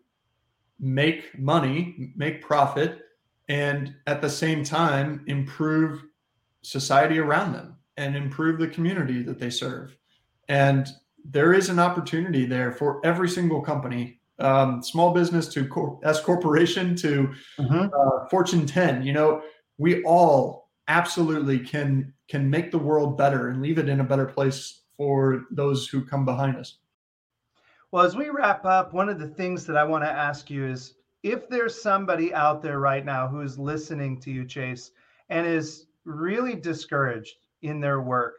make 0.78 1.38
money, 1.38 2.12
make 2.14 2.42
profit, 2.42 3.00
and 3.48 3.94
at 4.06 4.20
the 4.20 4.28
same 4.28 4.62
time 4.62 5.24
improve 5.26 6.04
society 6.62 7.18
around 7.18 7.54
them 7.54 7.76
and 7.96 8.14
improve 8.14 8.58
the 8.58 8.68
community 8.68 9.22
that 9.22 9.38
they 9.38 9.50
serve. 9.50 9.96
And 10.48 10.88
there 11.24 11.52
is 11.52 11.68
an 11.68 11.78
opportunity 11.78 12.46
there 12.46 12.72
for 12.72 13.04
every 13.04 13.28
single 13.28 13.60
company, 13.60 14.20
um, 14.38 14.82
small 14.82 15.12
business 15.12 15.48
to 15.48 15.66
cor- 15.66 16.00
S 16.04 16.20
corporation 16.20 16.96
to 16.96 17.32
mm-hmm. 17.58 17.86
uh, 17.94 18.28
Fortune 18.28 18.66
10. 18.66 19.04
You 19.04 19.12
know, 19.12 19.42
we 19.78 20.02
all 20.04 20.70
absolutely 20.88 21.58
can 21.58 22.12
can 22.28 22.48
make 22.48 22.70
the 22.70 22.78
world 22.78 23.16
better 23.16 23.48
and 23.48 23.62
leave 23.62 23.78
it 23.78 23.88
in 23.88 24.00
a 24.00 24.04
better 24.04 24.26
place 24.26 24.82
for 24.96 25.44
those 25.50 25.86
who 25.86 26.04
come 26.04 26.24
behind 26.24 26.56
us. 26.56 26.78
Well, 27.90 28.04
as 28.04 28.16
we 28.16 28.30
wrap 28.30 28.64
up, 28.64 28.94
one 28.94 29.10
of 29.10 29.18
the 29.18 29.28
things 29.28 29.66
that 29.66 29.76
I 29.76 29.84
want 29.84 30.02
to 30.04 30.10
ask 30.10 30.48
you 30.48 30.66
is 30.66 30.94
if 31.22 31.48
there's 31.48 31.80
somebody 31.80 32.32
out 32.32 32.62
there 32.62 32.80
right 32.80 33.04
now 33.04 33.28
who's 33.28 33.58
listening 33.58 34.18
to 34.20 34.30
you, 34.30 34.46
Chase, 34.46 34.92
and 35.28 35.46
is 35.46 35.86
really 36.04 36.54
discouraged 36.54 37.36
in 37.60 37.80
their 37.80 38.00
work. 38.00 38.36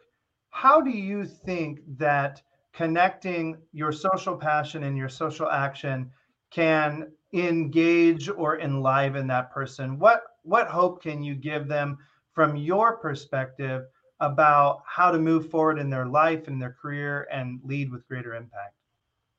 How 0.50 0.80
do 0.80 0.90
you 0.90 1.24
think 1.24 1.80
that 1.98 2.42
connecting 2.74 3.56
your 3.72 3.92
social 3.92 4.36
passion 4.36 4.84
and 4.84 4.96
your 4.96 5.08
social 5.08 5.48
action 5.50 6.10
can 6.50 7.10
engage 7.32 8.28
or 8.28 8.60
enliven 8.60 9.26
that 9.28 9.52
person? 9.52 9.98
What 9.98 10.22
what 10.42 10.68
hope 10.68 11.02
can 11.02 11.22
you 11.22 11.34
give 11.34 11.68
them 11.68 11.98
from 12.32 12.56
your 12.56 12.98
perspective 12.98 13.84
about 14.20 14.82
how 14.86 15.10
to 15.10 15.18
move 15.18 15.50
forward 15.50 15.78
in 15.78 15.90
their 15.90 16.06
life 16.06 16.48
and 16.48 16.60
their 16.60 16.76
career 16.80 17.26
and 17.32 17.60
lead 17.64 17.90
with 17.90 18.06
greater 18.06 18.34
impact? 18.34 18.74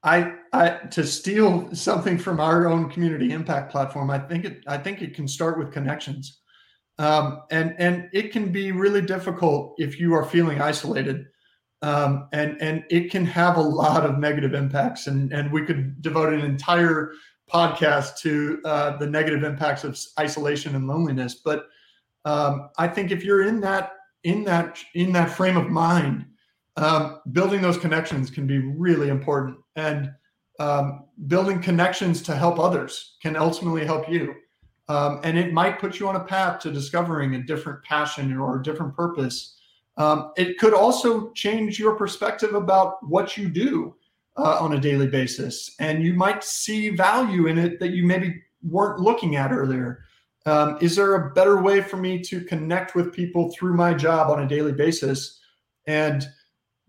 I, 0.04 0.36
I 0.54 0.70
to 0.92 1.06
steal 1.06 1.74
something 1.74 2.20
from 2.20 2.40
our 2.40 2.68
own 2.68 2.90
community 2.90 3.32
impact 3.32 3.72
platform. 3.72 4.12
I 4.12 4.20
think 4.20 4.46
it. 4.46 4.64
I 4.68 4.78
think 4.78 5.02
it 5.02 5.16
can 5.16 5.28
start 5.28 5.58
with 5.58 5.72
connections, 5.72 6.42
um, 7.00 7.42
and 7.50 7.76
and 7.80 8.08
it 8.14 8.32
can 8.32 8.52
be 8.52 8.72
really 8.72 9.02
difficult 9.02 9.74
if 9.80 10.00
you 10.00 10.14
are 10.14 10.24
feeling 10.24 10.62
isolated, 10.62 11.26
um, 11.82 12.28
and 12.34 12.62
and 12.62 12.84
it 12.90 13.12
can 13.12 13.26
have 13.26 13.58
a 13.58 13.62
lot 13.62 14.06
of 14.06 14.18
negative 14.18 14.54
impacts. 14.54 15.08
And 15.08 15.32
and 15.34 15.52
we 15.52 15.66
could 15.66 16.02
devote 16.02 16.34
an 16.34 16.42
entire 16.42 17.12
podcast 17.52 18.18
to 18.20 18.62
uh, 18.66 18.98
the 18.98 19.08
negative 19.08 19.44
impacts 19.44 19.84
of 19.84 20.00
isolation 20.20 20.76
and 20.76 20.88
loneliness. 20.88 21.36
But 21.36 21.68
um, 22.26 22.70
I 22.78 22.88
think 22.88 23.12
if 23.12 23.24
you're 23.24 23.44
in 23.48 23.60
that 23.62 23.94
in 24.24 24.44
that 24.46 24.80
in 24.94 25.12
that 25.14 25.30
frame 25.30 25.58
of 25.58 25.70
mind, 25.70 26.26
um, 26.78 27.22
building 27.32 27.62
those 27.62 27.78
connections 27.78 28.30
can 28.30 28.48
be 28.48 28.60
really 28.60 29.10
important 29.10 29.58
and 29.76 30.12
um, 30.60 31.06
building 31.28 31.62
connections 31.62 32.22
to 32.24 32.36
help 32.36 32.60
others 32.60 33.18
can 33.22 33.36
ultimately 33.36 33.86
help 33.86 34.10
you 34.10 34.34
um, 34.88 35.20
and 35.24 35.38
it 35.38 35.54
might 35.54 35.80
put 35.80 36.00
you 36.00 36.08
on 36.08 36.16
a 36.16 36.24
path 36.24 36.60
to 36.60 36.72
discovering 36.72 37.36
a 37.36 37.44
different 37.44 37.84
passion 37.84 38.38
or 38.38 38.60
a 38.60 38.64
different 38.64 38.96
purpose 38.96 39.58
um, 39.98 40.32
it 40.36 40.58
could 40.58 40.74
also 40.74 41.32
change 41.32 41.80
your 41.80 41.96
perspective 41.96 42.54
about 42.54 42.98
what 43.08 43.38
you 43.38 43.50
do 43.50 43.96
uh, 44.38 44.58
on 44.60 44.74
a 44.74 44.80
daily 44.80 45.08
basis 45.08 45.76
and 45.80 46.04
you 46.04 46.14
might 46.14 46.44
see 46.44 46.90
value 46.90 47.48
in 47.48 47.58
it 47.58 47.80
that 47.80 47.92
you 47.92 48.06
maybe 48.06 48.42
weren't 48.64 49.00
looking 49.00 49.36
at 49.36 49.52
earlier 49.52 50.04
um, 50.46 50.78
is 50.80 50.96
there 50.96 51.16
a 51.16 51.34
better 51.34 51.62
way 51.62 51.82
for 51.82 51.98
me 51.98 52.22
to 52.22 52.42
connect 52.42 52.94
with 52.94 53.14
people 53.14 53.52
through 53.52 53.76
my 53.76 53.94
job 53.94 54.30
on 54.30 54.44
a 54.44 54.48
daily 54.48 54.74
basis 54.74 55.40
and 55.88 56.28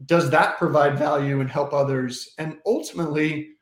does 0.05 0.29
that 0.31 0.59
provide 0.59 0.99
value 0.99 1.41
and 1.41 1.51
help 1.51 1.73
others? 1.73 2.35
And 2.39 2.59
ultimately, 2.67 3.53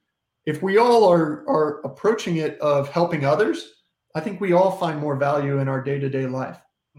if 0.47 0.63
we 0.63 0.79
all 0.79 1.09
are 1.09 1.49
are 1.49 1.81
approaching 1.83 2.39
it 2.39 2.59
of 2.61 2.89
helping 2.89 3.25
others, 3.25 3.75
I 4.15 4.21
think 4.21 4.41
we 4.41 4.53
all 4.53 4.73
find 4.73 4.99
more 4.99 5.17
value 5.17 5.59
in 5.59 5.69
our 5.69 5.83
day 5.83 5.99
to 5.99 6.09
day 6.09 6.27
life. 6.27 6.59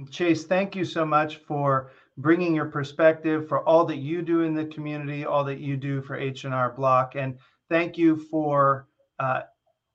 Chase, 0.10 0.46
thank 0.46 0.76
you 0.76 0.86
so 0.86 1.06
much 1.06 1.38
for 1.38 1.92
bringing 2.18 2.56
your 2.56 2.66
perspective, 2.66 3.48
for 3.48 3.68
all 3.68 3.86
that 3.86 3.98
you 3.98 4.22
do 4.22 4.42
in 4.42 4.54
the 4.54 4.66
community, 4.66 5.26
all 5.26 5.44
that 5.44 5.60
you 5.60 5.76
do 5.76 6.02
for 6.02 6.16
H 6.16 6.46
and 6.46 6.54
R 6.54 6.72
Block, 6.72 7.16
and 7.16 7.38
thank 7.70 7.98
you 7.98 8.16
for 8.16 8.88
uh, 9.20 9.42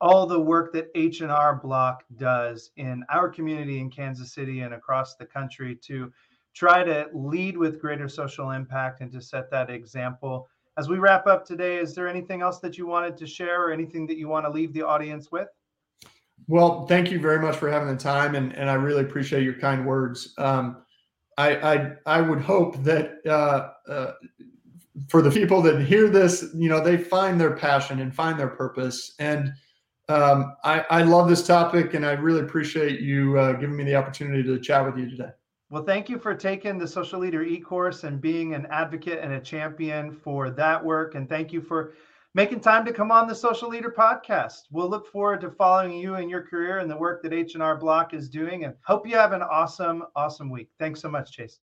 all 0.00 0.26
the 0.26 0.40
work 0.40 0.72
that 0.72 0.90
H 0.94 1.20
and 1.20 1.30
R 1.30 1.54
Block 1.56 2.04
does 2.16 2.70
in 2.76 3.04
our 3.10 3.28
community 3.28 3.80
in 3.80 3.90
Kansas 3.90 4.32
City 4.32 4.60
and 4.60 4.74
across 4.74 5.16
the 5.16 5.26
country 5.26 5.76
to 5.76 6.12
try 6.54 6.82
to 6.82 7.08
lead 7.12 7.56
with 7.56 7.80
greater 7.80 8.08
social 8.08 8.50
impact 8.50 9.00
and 9.00 9.12
to 9.12 9.20
set 9.20 9.50
that 9.50 9.70
example. 9.70 10.48
As 10.78 10.88
we 10.88 10.98
wrap 10.98 11.26
up 11.26 11.44
today, 11.44 11.76
is 11.76 11.94
there 11.94 12.08
anything 12.08 12.42
else 12.42 12.58
that 12.60 12.78
you 12.78 12.86
wanted 12.86 13.16
to 13.18 13.26
share 13.26 13.62
or 13.62 13.72
anything 13.72 14.06
that 14.06 14.16
you 14.16 14.28
want 14.28 14.46
to 14.46 14.50
leave 14.50 14.72
the 14.72 14.82
audience 14.82 15.30
with? 15.30 15.48
Well, 16.48 16.86
thank 16.86 17.10
you 17.10 17.20
very 17.20 17.38
much 17.38 17.56
for 17.56 17.70
having 17.70 17.88
the 17.88 17.96
time, 17.96 18.34
and, 18.34 18.56
and 18.56 18.70
I 18.70 18.74
really 18.74 19.02
appreciate 19.02 19.42
your 19.42 19.54
kind 19.54 19.86
words. 19.86 20.34
Um, 20.38 20.82
I, 21.40 21.74
I, 21.74 21.92
I 22.06 22.20
would 22.20 22.40
hope 22.40 22.82
that 22.84 23.04
uh, 23.26 23.70
uh, 23.90 24.12
for 25.08 25.22
the 25.22 25.30
people 25.30 25.62
that 25.62 25.80
hear 25.80 26.08
this, 26.08 26.50
you 26.54 26.68
know, 26.68 26.82
they 26.82 26.98
find 26.98 27.40
their 27.40 27.56
passion 27.56 28.00
and 28.00 28.14
find 28.14 28.38
their 28.38 28.48
purpose. 28.48 29.14
And 29.18 29.52
um, 30.08 30.54
I, 30.64 30.84
I 30.90 31.02
love 31.02 31.28
this 31.28 31.46
topic, 31.46 31.94
and 31.94 32.04
I 32.04 32.12
really 32.12 32.40
appreciate 32.40 33.00
you 33.00 33.38
uh, 33.38 33.52
giving 33.54 33.76
me 33.76 33.84
the 33.84 33.94
opportunity 33.94 34.42
to 34.42 34.58
chat 34.58 34.84
with 34.84 34.98
you 34.98 35.08
today. 35.08 35.30
Well, 35.70 35.84
thank 35.84 36.08
you 36.08 36.18
for 36.18 36.34
taking 36.34 36.78
the 36.78 36.86
Social 36.86 37.20
Leader 37.20 37.42
e 37.44 37.60
course 37.60 38.02
and 38.02 38.20
being 38.20 38.54
an 38.54 38.66
advocate 38.70 39.20
and 39.22 39.32
a 39.32 39.40
champion 39.40 40.10
for 40.12 40.50
that 40.50 40.84
work. 40.84 41.14
And 41.14 41.28
thank 41.28 41.52
you 41.52 41.62
for 41.62 41.94
making 42.34 42.60
time 42.60 42.84
to 42.84 42.92
come 42.92 43.10
on 43.10 43.26
the 43.26 43.34
Social 43.34 43.68
Leader 43.68 43.92
podcast. 43.96 44.62
We'll 44.70 44.88
look 44.88 45.10
forward 45.10 45.40
to 45.40 45.50
following 45.50 45.92
you 45.92 46.14
and 46.14 46.30
your 46.30 46.42
career 46.42 46.78
and 46.78 46.90
the 46.90 46.96
work 46.96 47.22
that 47.22 47.32
H&R 47.32 47.76
Block 47.76 48.14
is 48.14 48.28
doing 48.28 48.64
and 48.64 48.74
hope 48.82 49.06
you 49.06 49.16
have 49.16 49.32
an 49.32 49.42
awesome, 49.42 50.04
awesome 50.14 50.50
week. 50.50 50.68
Thanks 50.78 51.00
so 51.00 51.10
much, 51.10 51.32
Chase. 51.32 51.58